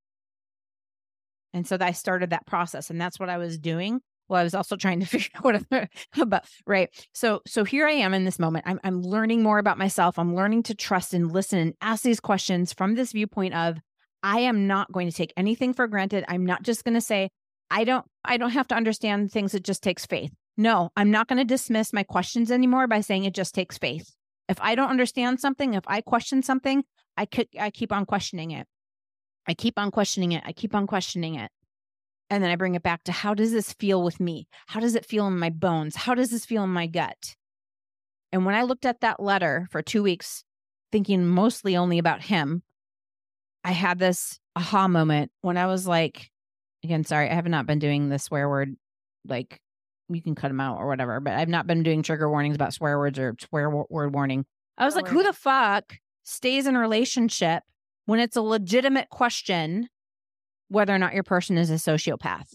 [1.54, 2.90] And so I started that process.
[2.90, 4.00] And that's what I was doing
[4.32, 5.88] well, I was also trying to figure out what
[6.18, 6.88] about right.
[7.12, 8.64] So so here I am in this moment.
[8.66, 10.18] I'm I'm learning more about myself.
[10.18, 13.78] I'm learning to trust and listen and ask these questions from this viewpoint of
[14.22, 16.24] I am not going to take anything for granted.
[16.28, 17.28] I'm not just going to say
[17.70, 19.54] I don't I don't have to understand things.
[19.54, 20.32] It just takes faith.
[20.56, 24.14] No, I'm not going to dismiss my questions anymore by saying it just takes faith.
[24.48, 26.84] If I don't understand something, if I question something,
[27.16, 28.66] I could I keep on questioning it.
[29.46, 30.42] I keep on questioning it.
[30.46, 31.50] I keep on questioning it.
[32.30, 34.46] And then I bring it back to how does this feel with me?
[34.66, 35.96] How does it feel in my bones?
[35.96, 37.34] How does this feel in my gut?
[38.32, 40.44] And when I looked at that letter for two weeks,
[40.90, 42.62] thinking mostly only about him,
[43.64, 46.30] I had this aha moment when I was like,
[46.82, 48.76] again, sorry, I have not been doing the swear word.
[49.26, 49.60] Like,
[50.08, 52.74] you can cut them out or whatever, but I've not been doing trigger warnings about
[52.74, 54.44] swear words or swear word warning.
[54.78, 57.62] I was like, who the fuck stays in a relationship
[58.06, 59.88] when it's a legitimate question
[60.68, 62.54] whether or not your person is a sociopath.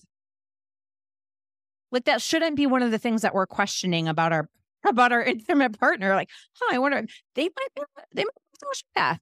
[1.91, 4.49] Like that shouldn't be one of the things that we're questioning about our
[4.85, 6.15] about our intimate partner.
[6.15, 7.81] Like, huh, I wonder they might be
[8.13, 8.67] they might be
[8.97, 9.19] a sociopath.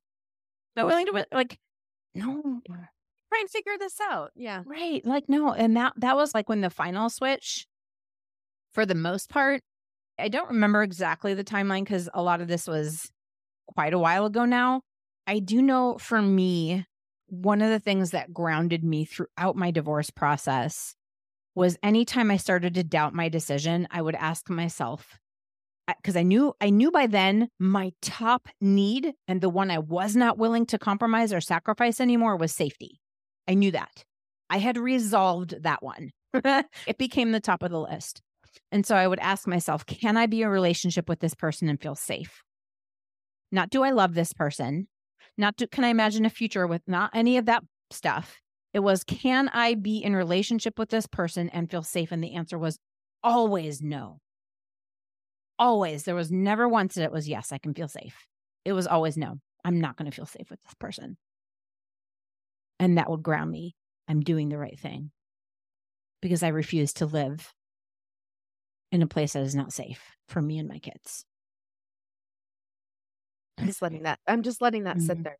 [0.75, 1.59] Not willing to like,
[2.13, 2.61] no.
[2.67, 4.31] Try and figure this out.
[4.35, 4.63] Yeah.
[4.65, 5.05] Right.
[5.05, 5.53] Like, no.
[5.53, 7.67] And that that was like when the final switch,
[8.75, 9.61] for the most part.
[10.19, 13.09] I don't remember exactly the timeline because a lot of this was
[13.73, 14.81] quite a while ago now.
[15.25, 16.85] I do know for me,
[17.27, 20.93] one of the things that grounded me throughout my divorce process
[21.55, 25.17] was anytime I started to doubt my decision, I would ask myself,
[25.87, 30.15] because I knew I knew by then my top need and the one I was
[30.15, 32.99] not willing to compromise or sacrifice anymore was safety.
[33.47, 34.03] I knew that.
[34.49, 36.11] I had resolved that one.
[36.33, 38.21] it became the top of the list.
[38.71, 41.69] And so I would ask myself, can I be in a relationship with this person
[41.69, 42.43] and feel safe?
[43.51, 44.87] Not do I love this person?
[45.37, 48.39] Not do, can I imagine a future with not any of that stuff.
[48.73, 52.11] It was, can I be in relationship with this person and feel safe?
[52.11, 52.77] And the answer was
[53.23, 54.19] always no.
[55.57, 56.03] Always.
[56.03, 58.27] There was never once that it was, yes, I can feel safe.
[58.65, 61.17] It was always no, I'm not going to feel safe with this person.
[62.79, 63.75] And that would ground me.
[64.07, 65.11] I'm doing the right thing
[66.21, 67.53] because I refuse to live
[68.91, 71.25] in a place that is not safe for me and my kids.
[73.57, 75.05] I'm just letting that I'm just letting that mm-hmm.
[75.05, 75.37] sit there.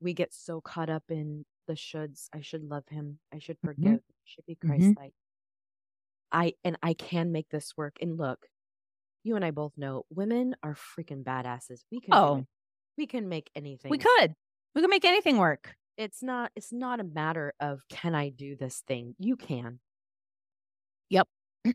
[0.00, 2.28] We get so caught up in the shoulds.
[2.34, 3.18] I should love him.
[3.32, 3.68] I should mm-hmm.
[3.68, 3.92] forgive.
[3.92, 3.94] Mm-hmm.
[3.94, 5.10] I should be Christ like.
[5.10, 6.38] Mm-hmm.
[6.38, 7.96] I and I can make this work.
[8.00, 8.46] And look,
[9.22, 11.80] you and I both know women are freaking badasses.
[11.90, 12.44] We can oh.
[12.98, 13.90] we can make anything.
[13.90, 14.34] We could.
[14.74, 15.74] We can make anything work.
[15.96, 19.14] It's not it's not a matter of can I do this thing?
[19.18, 19.78] You can.
[21.10, 21.28] Yep.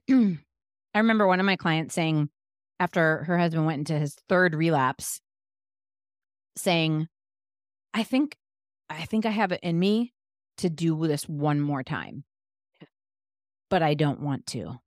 [0.94, 2.30] I remember one of my clients saying
[2.80, 5.22] after her husband went into his third relapse,
[6.58, 7.08] saying,
[7.94, 8.38] I think,
[8.90, 10.14] I think I have it in me
[10.58, 12.24] to do this one more time,
[13.70, 14.80] but I don't want to.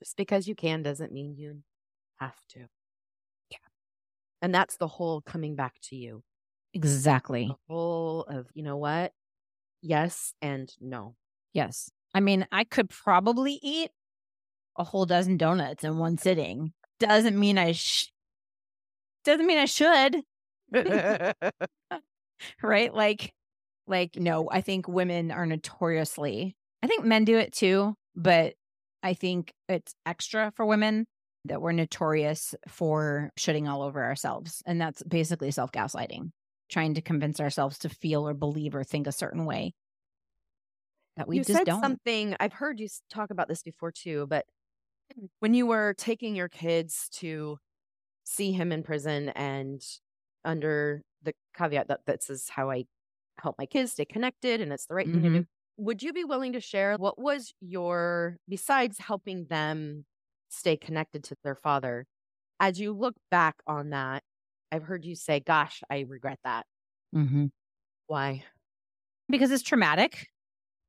[0.00, 1.62] Just because you can doesn't mean you
[2.18, 2.60] have to.
[3.50, 3.58] Yeah.
[4.40, 6.22] And that's the whole coming back to you.
[6.74, 7.48] Exactly.
[7.48, 9.12] The whole of, you know what?
[9.82, 11.14] Yes and no.
[11.52, 11.90] Yes.
[12.14, 13.90] I mean, I could probably eat
[14.76, 16.72] a whole dozen donuts in one sitting.
[16.98, 18.10] Doesn't mean I sh-
[19.24, 20.22] doesn't mean I should.
[22.62, 22.94] right?
[22.94, 23.32] Like
[23.86, 26.56] like no, I think women are notoriously.
[26.82, 28.54] I think men do it too, but
[29.02, 31.06] I think it's extra for women
[31.44, 34.62] that we're notorious for shitting all over ourselves.
[34.66, 36.30] And that's basically self gaslighting,
[36.70, 39.74] trying to convince ourselves to feel or believe or think a certain way
[41.16, 41.82] that we you just said don't.
[41.82, 44.46] Something I've heard you talk about this before too, but
[45.40, 47.58] when you were taking your kids to
[48.24, 49.82] see him in prison and
[50.44, 52.84] under the caveat that this is how I
[53.40, 55.14] help my kids stay connected and it's the right mm-hmm.
[55.14, 55.42] thing to do.
[55.42, 55.84] Mm-hmm.
[55.84, 60.04] Would you be willing to share what was your, besides helping them
[60.48, 62.06] stay connected to their father,
[62.60, 64.22] as you look back on that,
[64.70, 66.66] I've heard you say, gosh, I regret that.
[67.14, 67.46] Mm-hmm.
[68.06, 68.44] Why?
[69.28, 70.28] Because it's traumatic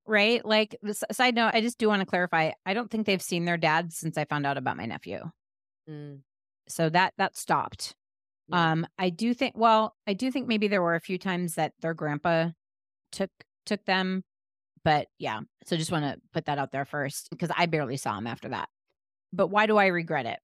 [0.05, 0.43] right?
[0.45, 0.77] Like,
[1.11, 2.51] side note, I just do want to clarify.
[2.65, 5.29] I don't think they've seen their dad since I found out about my nephew.
[5.89, 6.19] Mm.
[6.67, 7.95] So that that stopped.
[8.47, 8.71] Yeah.
[8.71, 9.57] Um, I do think.
[9.57, 12.49] Well, I do think maybe there were a few times that their grandpa
[13.11, 13.31] took
[13.65, 14.23] took them,
[14.83, 15.41] but yeah.
[15.65, 18.49] So just want to put that out there first because I barely saw him after
[18.49, 18.69] that.
[19.31, 20.39] But why do I regret it?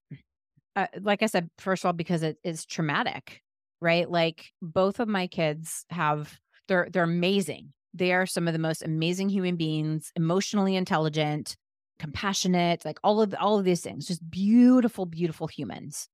[0.75, 3.41] Uh, like I said, first of all, because it is traumatic,
[3.81, 4.09] right?
[4.09, 6.37] Like both of my kids have
[6.67, 11.55] they're they're amazing they are some of the most amazing human beings, emotionally intelligent,
[11.97, 16.07] compassionate, like all of all of these things, just beautiful, beautiful humans.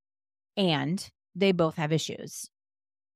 [0.58, 2.50] And they both have issues.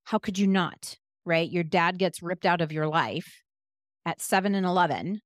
[0.04, 0.98] How could you not?
[1.26, 1.50] Right?
[1.50, 3.44] Your dad gets ripped out of your life
[4.06, 5.22] at 7 and 11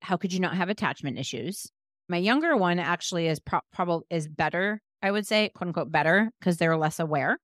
[0.00, 1.70] how could you not have attachment issues?
[2.08, 6.30] My younger one actually is pro- probably is better, I would say, quote unquote, better
[6.38, 7.38] because they're less aware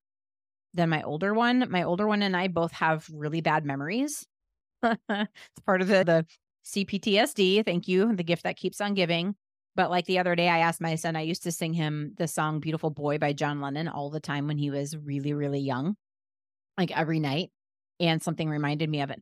[0.73, 1.67] than my older one.
[1.69, 4.25] My older one and I both have really bad memories.
[5.09, 6.25] It's part of the, the
[6.65, 7.65] CPTSD.
[7.65, 8.15] Thank you.
[8.15, 9.35] The gift that keeps on giving.
[9.75, 12.27] But like the other day, I asked my son, I used to sing him the
[12.27, 15.95] song Beautiful Boy by John Lennon all the time when he was really, really young,
[16.77, 17.51] like every night.
[17.99, 19.21] And something reminded me of it.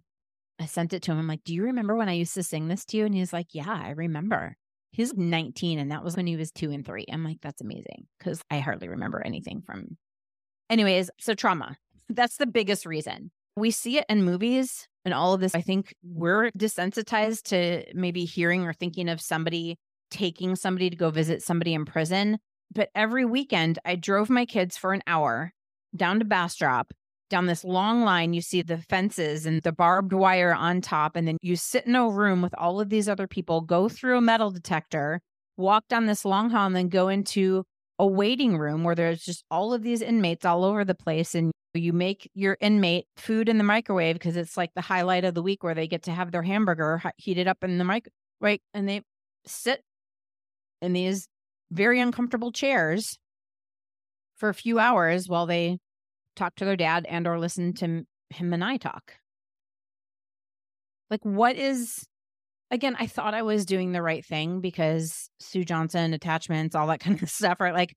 [0.60, 1.20] I sent it to him.
[1.20, 3.06] I'm like, Do you remember when I used to sing this to you?
[3.06, 4.56] And he's like, Yeah, I remember.
[4.92, 7.06] He's 19, and that was when he was two and three.
[7.12, 9.98] I'm like, That's amazing because I hardly remember anything from.
[10.70, 11.78] Anyways, so trauma.
[12.10, 13.32] That's the biggest reason.
[13.56, 15.56] We see it in movies and all of this.
[15.56, 19.78] I think we're desensitized to maybe hearing or thinking of somebody
[20.12, 22.38] taking somebody to go visit somebody in prison.
[22.74, 25.52] But every weekend, I drove my kids for an hour
[25.96, 26.94] down to Bastrop
[27.34, 31.16] down this long line, you see the fences and the barbed wire on top.
[31.16, 34.20] And then you sit in a room with all of these other people, go through
[34.20, 35.20] a metal detector,
[35.58, 37.64] walk down this long hall, and then go into
[38.04, 41.34] a waiting room where there's just all of these inmates all over the place.
[41.36, 45.36] And you make your inmate food in the microwave because it's like the highlight of
[45.36, 48.10] the week where they get to have their hamburger heated up in the mic,
[48.42, 48.62] right?
[48.74, 49.04] And they
[49.46, 49.82] sit
[50.82, 51.30] in these
[51.72, 53.18] very uncomfortable chairs
[54.36, 55.78] for a few hours while they
[56.36, 59.14] talk to their dad and or listen to him and I talk.
[61.10, 62.06] Like what is
[62.74, 67.00] again, I thought I was doing the right thing because Sue Johnson attachments, all that
[67.02, 67.74] kind of stuff, right?
[67.74, 67.96] Like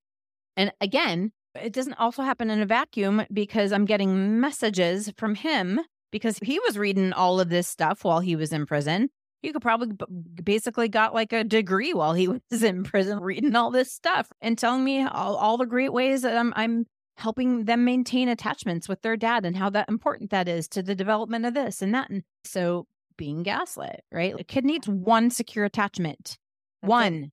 [0.56, 5.80] and again, it doesn't also happen in a vacuum because I'm getting messages from him
[6.10, 9.08] because he was reading all of this stuff while he was in prison.
[9.42, 9.94] He could probably
[10.42, 14.58] basically got like a degree while he was in prison reading all this stuff and
[14.58, 16.86] telling me all, all the great ways that I'm I'm
[17.18, 20.94] helping them maintain attachments with their dad and how that important that is to the
[20.94, 22.10] development of this and that.
[22.10, 22.86] And so
[23.16, 24.34] being gaslit, right?
[24.38, 26.38] A kid needs one secure attachment.
[26.82, 27.14] That's one.
[27.14, 27.30] It.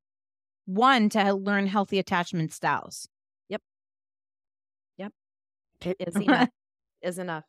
[0.65, 3.07] One to learn healthy attachment styles.
[3.49, 3.61] Yep.
[4.97, 5.11] Yep.
[5.85, 6.49] It is enough.
[7.01, 7.43] is enough.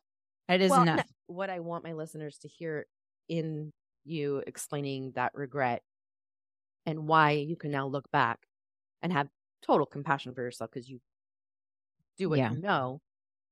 [0.49, 1.07] It is well, enough.
[1.27, 2.85] What I want my listeners to hear
[3.29, 3.71] in
[4.03, 5.81] you explaining that regret
[6.85, 8.39] and why you can now look back
[9.01, 9.27] and have
[9.65, 10.99] total compassion for yourself because you
[12.17, 12.51] do what yeah.
[12.51, 13.01] you know.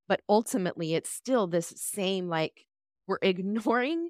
[0.07, 2.65] But ultimately, it's still this same like
[3.07, 4.09] we're ignoring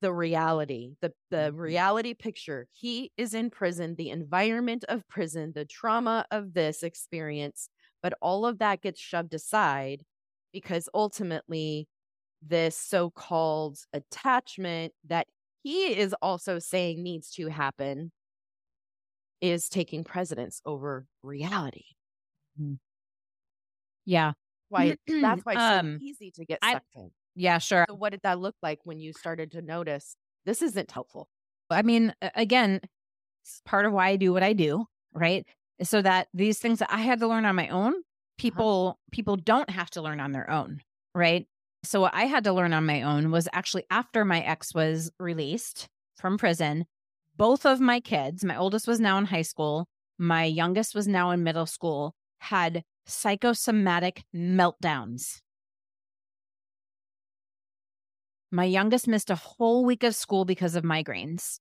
[0.00, 1.56] the reality, the the mm-hmm.
[1.56, 2.66] reality picture.
[2.72, 7.68] He is in prison, the environment of prison, the trauma of this experience,
[8.02, 10.02] but all of that gets shoved aside
[10.52, 11.86] because ultimately
[12.42, 15.26] this so-called attachment that
[15.62, 18.10] he is also saying needs to happen
[19.40, 21.84] is taking precedence over reality.
[22.60, 22.74] Mm-hmm.
[24.06, 24.32] Yeah.
[24.68, 27.10] Why that's why it's um, so easy to get sucked I, in.
[27.40, 27.86] Yeah, sure.
[27.88, 30.14] So what did that look like when you started to notice
[30.44, 31.26] this isn't helpful?
[31.70, 32.80] I mean, again,
[33.42, 34.84] it's part of why I do what I do,
[35.14, 35.46] right?
[35.82, 38.02] So that these things that I had to learn on my own, uh-huh.
[38.36, 39.08] people uh-huh.
[39.10, 40.80] people don't have to learn on their own,
[41.14, 41.46] right?
[41.82, 45.10] So what I had to learn on my own was actually after my ex was
[45.18, 45.88] released
[46.18, 46.84] from prison,
[47.38, 49.88] both of my kids, my oldest was now in high school,
[50.18, 55.40] my youngest was now in middle school, had psychosomatic meltdowns.
[58.50, 61.58] My youngest missed a whole week of school because of migraines.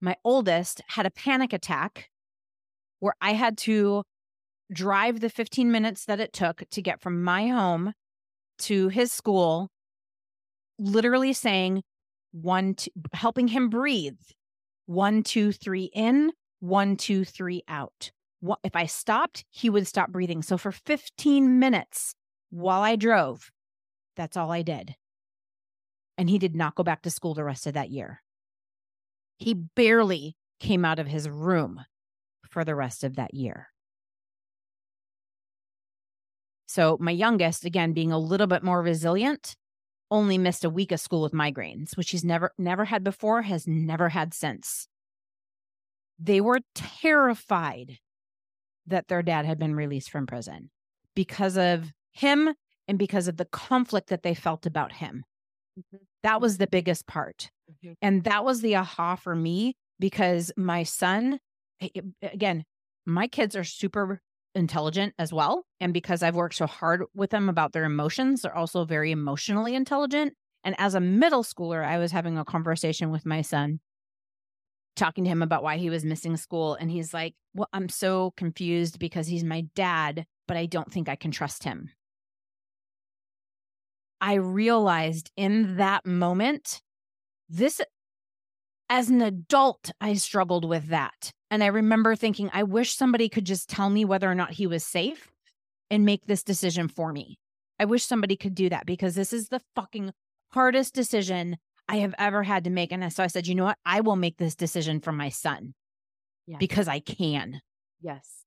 [0.00, 2.10] My oldest had a panic attack
[3.00, 4.02] where I had to
[4.72, 7.92] drive the 15 minutes that it took to get from my home
[8.60, 9.68] to his school,
[10.78, 11.82] literally saying
[12.32, 14.20] one, two, helping him breathe.
[14.86, 18.10] One, two, three in, one, two, three out
[18.64, 20.42] if I stopped, he would stop breathing.
[20.42, 22.14] So for 15 minutes
[22.50, 23.50] while I drove,
[24.16, 24.94] that's all I did.
[26.20, 28.22] And he did not go back to school the rest of that year.
[29.38, 31.80] He barely came out of his room
[32.50, 33.68] for the rest of that year.
[36.66, 39.56] So my youngest, again, being a little bit more resilient,
[40.10, 43.66] only missed a week of school with migraines, which he's never never had before, has
[43.66, 44.88] never had since.
[46.18, 47.96] They were terrified
[48.86, 50.68] that their dad had been released from prison
[51.16, 52.52] because of him
[52.86, 55.24] and because of the conflict that they felt about him.
[55.78, 56.04] Mm-hmm.
[56.22, 57.50] That was the biggest part.
[57.70, 57.92] Mm-hmm.
[58.02, 61.38] And that was the aha for me because my son,
[62.22, 62.64] again,
[63.06, 64.20] my kids are super
[64.54, 65.64] intelligent as well.
[65.80, 69.74] And because I've worked so hard with them about their emotions, they're also very emotionally
[69.74, 70.34] intelligent.
[70.64, 73.80] And as a middle schooler, I was having a conversation with my son
[74.96, 76.74] talking to him about why he was missing school.
[76.74, 81.08] And he's like, Well, I'm so confused because he's my dad, but I don't think
[81.08, 81.90] I can trust him.
[84.20, 86.82] I realized in that moment,
[87.48, 87.80] this,
[88.88, 91.32] As an adult, I struggled with that.
[91.50, 94.66] And I remember thinking, I wish somebody could just tell me whether or not he
[94.66, 95.28] was safe
[95.90, 97.38] and make this decision for me.
[97.78, 100.12] I wish somebody could do that because this is the fucking
[100.52, 101.56] hardest decision
[101.88, 102.92] I have ever had to make.
[102.92, 103.78] And so I said, you know what?
[103.84, 105.74] I will make this decision for my son
[106.46, 106.58] Yes.
[106.58, 107.60] because I can.
[108.00, 108.39] yes.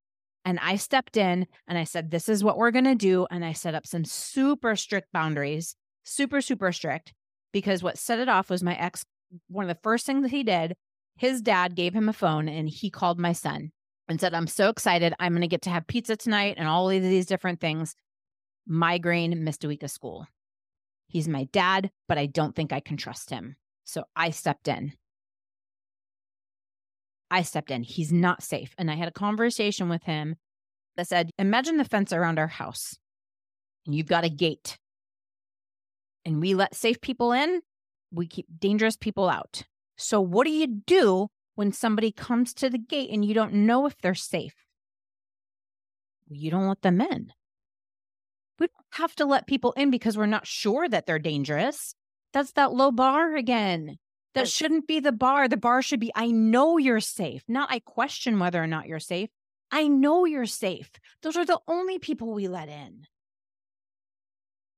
[0.46, 3.26] And I stepped in and I said, this is what we're going to do.
[3.32, 7.14] And I set up some super strict boundaries, super, super strict,
[7.52, 9.06] because what set it off was my ex.
[9.48, 10.76] One of the first things that he did,
[11.16, 13.72] his dad gave him a phone and he called my son
[14.08, 15.14] and said, I'm so excited.
[15.20, 17.96] I'm going to get to have pizza tonight and all of these different things.
[18.68, 20.28] Migraine, missed a week of school.
[21.08, 23.56] He's my dad, but I don't think I can trust him.
[23.86, 24.94] So I stepped in.
[27.34, 27.82] I stepped in.
[27.82, 28.76] He's not safe.
[28.78, 30.36] And I had a conversation with him
[30.96, 32.96] that said, Imagine the fence around our house,
[33.88, 34.78] and you've got a gate.
[36.24, 37.62] And we let safe people in,
[38.12, 39.64] we keep dangerous people out.
[39.98, 43.88] So, what do you do when somebody comes to the gate and you don't know
[43.88, 44.54] if they're safe?
[46.30, 47.34] You don't let them in.
[48.60, 51.96] We don't have to let people in because we're not sure that they're dangerous.
[52.32, 53.98] That's that low bar again.
[54.36, 55.48] That shouldn't be the bar.
[55.48, 57.44] The bar should be I know you're safe.
[57.48, 59.30] Not I question whether or not you're safe.
[59.72, 60.92] I know you're safe.
[61.22, 63.08] Those are the only people we let in.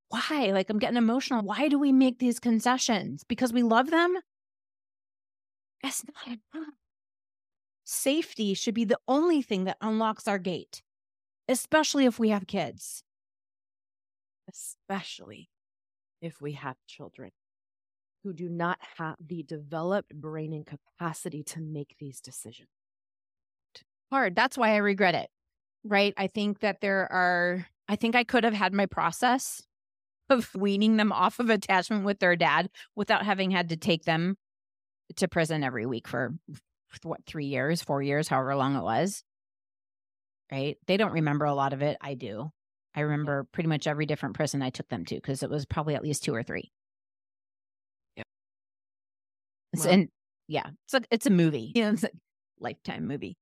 [0.09, 0.51] Why?
[0.51, 1.43] Like, I'm getting emotional.
[1.43, 3.23] Why do we make these concessions?
[3.23, 4.17] Because we love them?
[5.81, 6.73] That's not enough.
[7.85, 10.81] Safety should be the only thing that unlocks our gate,
[11.47, 13.03] especially if we have kids.
[14.49, 15.49] especially
[16.21, 17.31] if we have children
[18.25, 22.67] who do not have the developed brain and capacity to make these decisions.
[24.11, 24.35] hard.
[24.35, 25.29] That's why I regret it.
[25.83, 26.13] Right.
[26.17, 29.61] I think that there are, I think I could have had my process
[30.29, 34.37] of weaning them off of attachment with their dad without having had to take them
[35.17, 36.33] to prison every week for
[37.03, 39.23] what, three years, four years, however long it was.
[40.51, 40.77] Right.
[40.87, 41.97] They don't remember a lot of it.
[42.01, 42.49] I do.
[42.95, 45.93] I remember pretty much every different prison I took them to because it was probably
[45.93, 46.71] at least two or three.
[49.75, 50.09] It's, and
[50.47, 51.71] yeah, it's a, it's a movie.
[51.75, 52.09] You know, it's a
[52.59, 53.37] lifetime movie.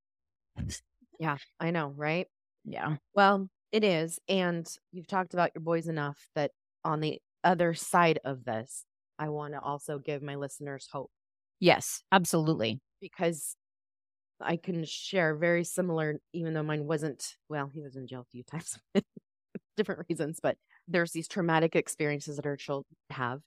[1.20, 2.28] Yeah, I know, right?
[2.66, 2.98] Yeah.
[3.16, 4.20] Well, it is.
[4.28, 6.52] And you've talked about your boys enough that
[6.84, 8.86] on the other side of this,
[9.20, 11.12] I want to also give my listeners hope
[11.60, 12.82] Yes, absolutely.
[13.00, 13.56] because
[14.42, 18.32] I can share very similar, even though mine wasn't, well, he was in jail a
[18.32, 18.78] few times,
[19.78, 20.58] different reasons, but
[20.88, 23.42] there's these traumatic experiences that our children have.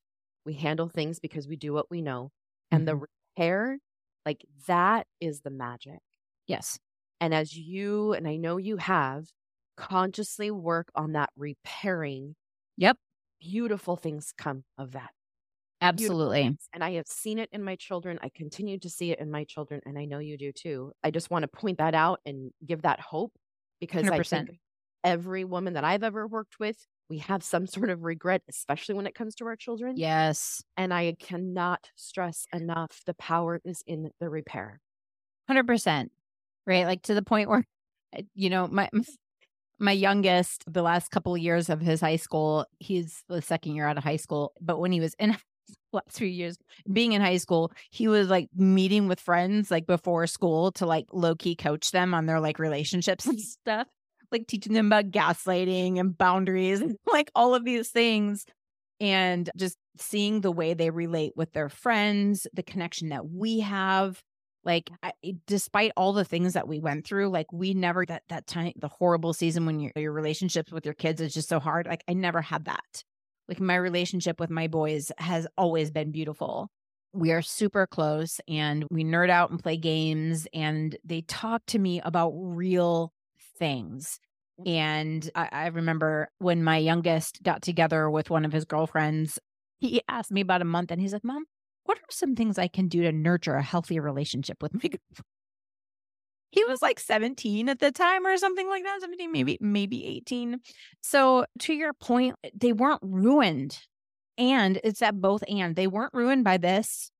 [0.44, 2.30] We handle things because we do what we know.
[2.70, 3.04] And the mm-hmm.
[3.36, 3.78] repair,
[4.24, 5.98] like that is the magic.
[6.46, 6.78] Yes.
[7.20, 9.26] And as you, and I know you have,
[9.76, 12.34] consciously work on that repairing,
[12.76, 12.98] Yep.
[13.40, 15.10] beautiful things come of that.
[15.80, 16.56] Absolutely.
[16.72, 18.18] And I have seen it in my children.
[18.22, 20.92] I continue to see it in my children, and I know you do too.
[21.04, 23.32] I just want to point that out and give that hope
[23.78, 24.28] because I 100%.
[24.28, 24.58] think
[25.04, 29.06] every woman that I've ever worked with, we have some sort of regret, especially when
[29.06, 29.96] it comes to our children.
[29.96, 30.62] Yes.
[30.76, 34.80] And I cannot stress enough the power is in the repair.
[35.50, 36.08] 100%.
[36.66, 36.84] Right?
[36.84, 37.64] Like to the point where
[38.16, 38.90] uh, you know, my
[39.78, 43.86] my youngest the last couple of years of his high school, he's the second year
[43.86, 45.36] out of high school, but when he was in
[45.92, 46.56] last few years
[46.92, 51.06] being in high school, he was like meeting with friends like before school to like
[51.12, 53.86] low key coach them on their like relationships and stuff,
[54.32, 58.44] like teaching them about gaslighting and boundaries and like all of these things.
[58.98, 64.22] And just seeing the way they relate with their friends, the connection that we have.
[64.64, 68.22] Like, I, eh, despite all the things that we went through, like we never that
[68.30, 71.60] that time the horrible season when your your relationships with your kids is just so
[71.60, 71.86] hard.
[71.86, 73.04] Like I never had that
[73.48, 76.68] like my relationship with my boys has always been beautiful.
[77.12, 81.78] We are super close and we nerd out and play games and they talk to
[81.78, 83.12] me about real
[83.58, 84.18] things.
[84.64, 89.38] And I, I remember when my youngest got together with one of his girlfriends,
[89.78, 91.44] he asked me about a month and he's like, Mom,
[91.84, 95.26] what are some things I can do to nurture a healthy relationship with my girlfriend?
[96.50, 100.58] He was like 17 at the time or something like that, 17, maybe, maybe 18.
[101.02, 103.78] So to your point, they weren't ruined.
[104.38, 107.10] And it's at both and they weren't ruined by this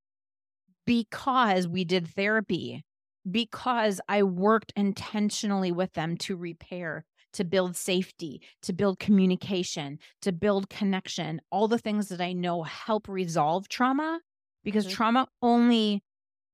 [0.86, 2.84] because we did therapy,
[3.30, 10.32] because I worked intentionally with them to repair, to build safety, to build communication, to
[10.32, 14.20] build connection, all the things that I know help resolve trauma
[14.64, 14.90] because Mhm.
[14.90, 16.02] trauma only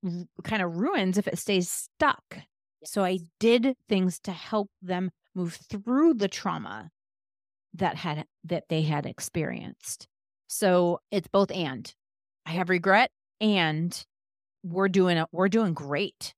[0.04, 2.38] r- kind of ruins if it stays stuck.
[2.84, 6.90] So I did things to help them move through the trauma
[7.74, 10.08] that had that they had experienced.
[10.48, 11.92] So it's both and.
[12.46, 13.10] I have regret
[13.40, 14.04] and
[14.64, 15.28] we're doing it.
[15.32, 16.34] we're doing great.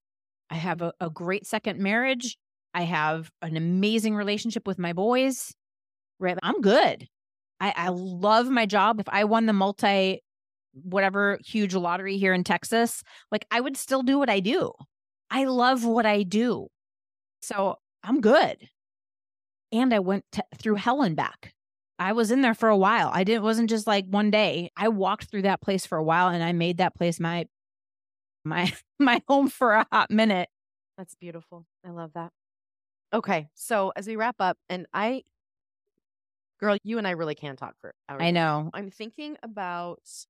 [0.55, 2.37] I have a, a great second marriage.
[2.73, 5.53] I have an amazing relationship with my boys.
[6.17, 6.37] Right.
[6.41, 7.09] I'm good.
[7.59, 9.01] I, I love my job.
[9.01, 10.21] If I won the multi
[10.71, 13.03] whatever huge lottery here in Texas,
[13.33, 14.71] like I would still do what I do.
[15.29, 16.67] I love what I do.
[17.41, 18.69] So I'm good.
[19.73, 21.53] And I went to, through hell and back.
[21.99, 23.11] I was in there for a while.
[23.13, 24.71] I didn't wasn't just like one day.
[24.77, 27.45] I walked through that place for a while and I made that place my
[28.45, 30.49] my my home for a hot minute.
[30.97, 31.67] That's beautiful.
[31.83, 32.31] I love that.
[33.13, 35.23] Okay, so as we wrap up, and I,
[36.59, 38.19] girl, you and I really can talk for hours.
[38.19, 38.73] I know.
[38.73, 40.25] I'm thinking about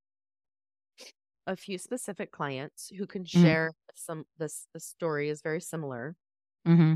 [1.48, 3.56] a few specific clients who can Mhm.
[3.56, 4.26] share some.
[4.38, 6.16] This the story is very similar.
[6.66, 6.96] hmm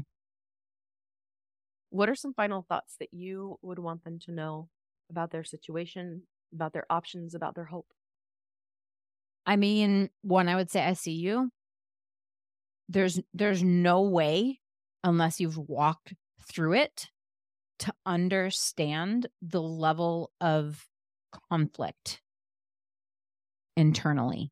[1.90, 4.70] What are some final thoughts that you would want them to know
[5.10, 7.94] about their situation, about their options, about their hope?
[9.46, 11.50] I mean, one, I would say I see you.
[12.88, 14.60] There's there's no way
[15.04, 17.10] unless you've walked through it
[17.80, 20.86] to understand the level of
[21.50, 22.22] conflict
[23.78, 24.52] internally,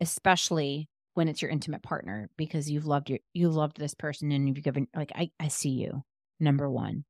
[0.00, 4.48] especially when it's your intimate partner because you've loved your you loved this person and
[4.48, 6.02] you've given like I I see you.
[6.40, 7.04] Number 1.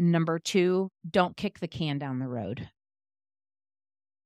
[0.00, 2.68] Number 2, don't kick the can down the road.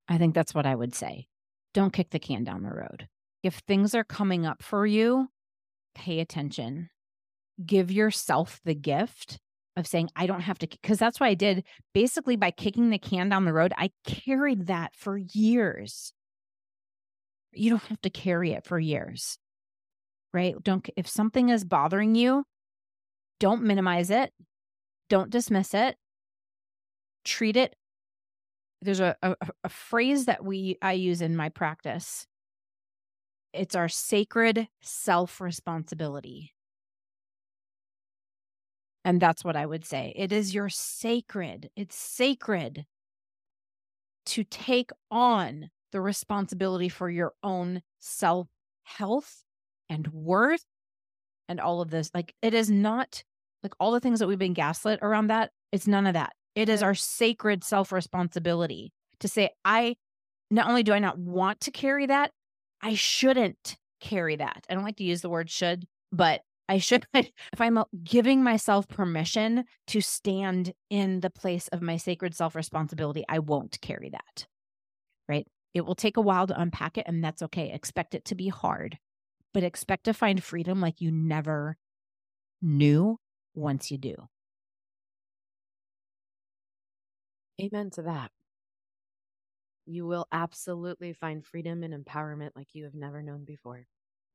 [0.08, 1.26] I think that's what I would say
[1.74, 3.08] don't kick the can down the road.
[3.42, 5.28] If things are coming up for you,
[5.94, 6.90] pay attention.
[7.64, 9.38] Give yourself the gift
[9.76, 11.64] of saying, I don't have to, because that's what I did.
[11.94, 16.12] Basically, by kicking the can down the road, I carried that for years.
[17.52, 19.38] You don't have to carry it for years,
[20.32, 20.54] right?
[20.62, 22.44] Don't, if something is bothering you,
[23.40, 24.32] don't minimize it,
[25.08, 25.96] don't dismiss it,
[27.24, 27.74] treat it
[28.82, 32.26] there's a, a a phrase that we I use in my practice.
[33.52, 36.52] It's our sacred self responsibility.
[39.04, 40.12] And that's what I would say.
[40.16, 42.86] It is your sacred, it's sacred
[44.26, 48.48] to take on the responsibility for your own self
[48.84, 49.44] health
[49.88, 50.64] and worth
[51.48, 52.10] and all of this.
[52.14, 53.24] Like, it is not
[53.62, 55.50] like all the things that we've been gaslit around that.
[55.72, 56.32] It's none of that.
[56.54, 59.96] It is our sacred self responsibility to say, I
[60.50, 62.30] not only do I not want to carry that,
[62.82, 64.66] I shouldn't carry that.
[64.68, 68.42] I don't like to use the word should, but I should, if I'm uh, giving
[68.42, 74.10] myself permission to stand in the place of my sacred self responsibility, I won't carry
[74.10, 74.46] that.
[75.28, 75.46] Right.
[75.74, 77.72] It will take a while to unpack it, and that's okay.
[77.72, 78.98] Expect it to be hard,
[79.54, 81.76] but expect to find freedom like you never
[82.60, 83.18] knew
[83.54, 84.28] once you do.
[87.60, 88.32] Amen to that.
[89.86, 93.86] You will absolutely find freedom and empowerment like you have never known before.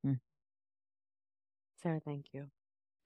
[0.04, 0.18] Hmm.
[1.78, 2.52] Sarah, thank you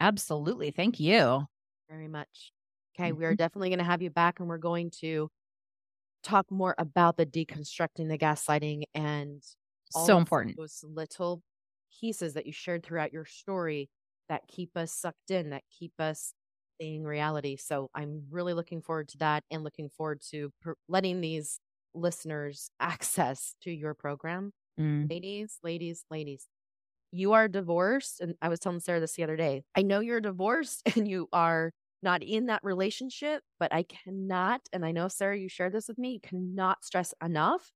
[0.01, 0.71] Absolutely.
[0.71, 1.47] Thank you.
[1.89, 2.51] very much.
[2.95, 3.35] Okay, we are Mhm.
[3.35, 5.29] definitely going to have you back and we're going to
[6.23, 9.43] talk more about the deconstructing the gaslighting and
[9.93, 10.57] all So important.
[10.57, 11.43] those little
[11.99, 13.89] pieces that you shared throughout your story
[14.29, 16.33] that keep us sucked in, that keep us
[16.81, 17.57] seeing reality.
[17.57, 21.59] So I'm really looking forward to that and looking forward to per- letting these
[21.93, 24.53] listeners access to your program.
[24.79, 25.11] Mm.
[25.11, 26.47] Ladies, ladies, ladies,
[27.11, 28.21] you are divorced.
[28.21, 29.63] And I was telling Sarah this the other day.
[29.75, 31.71] I know you're divorced and you are
[32.03, 35.99] not in that relationship, but I cannot, and I know, Sarah, you shared this with
[35.99, 37.71] me, you cannot stress enough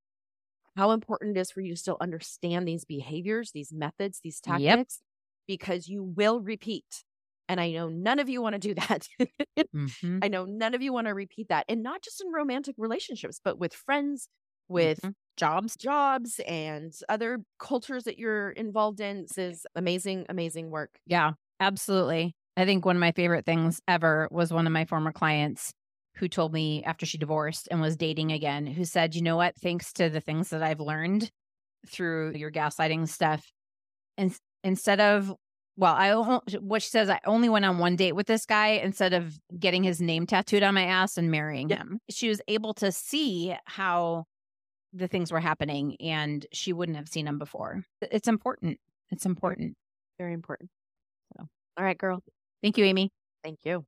[0.76, 4.82] how important it is for you to still understand these behaviors, these methods, these Yep.
[4.82, 5.02] tactics,
[5.48, 7.04] because you will repeat.
[7.48, 9.08] And I know none of you want to do that.
[9.74, 10.22] Mhm.
[10.22, 11.66] I know none of you want to repeat that.
[11.70, 14.30] And not just in romantic relationships, but with friends,
[14.68, 15.16] with Mhm.
[15.38, 15.76] jobs.
[15.76, 19.24] jobs and other cultures that you're involved in.
[19.24, 21.00] This is amazing, amazing work.
[21.06, 22.36] Yeah, absolutely.
[22.58, 25.74] I think one of my favorite things ever was one of my former clients
[26.18, 29.56] who told me after she divorced and was dating again, who said, You know what?
[29.58, 31.30] Thanks to the things that I've learned
[31.88, 33.52] through your gaslighting stuff,
[34.18, 35.36] and instead of
[35.78, 36.14] well, I
[36.60, 39.84] what she says, I only went on one date with this guy instead of getting
[39.84, 42.00] his name tattooed on my ass and marrying him.
[42.10, 44.26] She was able to see how
[44.94, 47.84] the things were happening, and she wouldn't have seen them before.
[48.02, 48.80] It's important.
[49.12, 49.76] It's important.
[50.18, 50.70] Very important.
[51.36, 51.48] So.
[51.78, 52.22] All right, girl.
[52.64, 53.12] Thank you, Amy.
[53.44, 53.86] Thank you.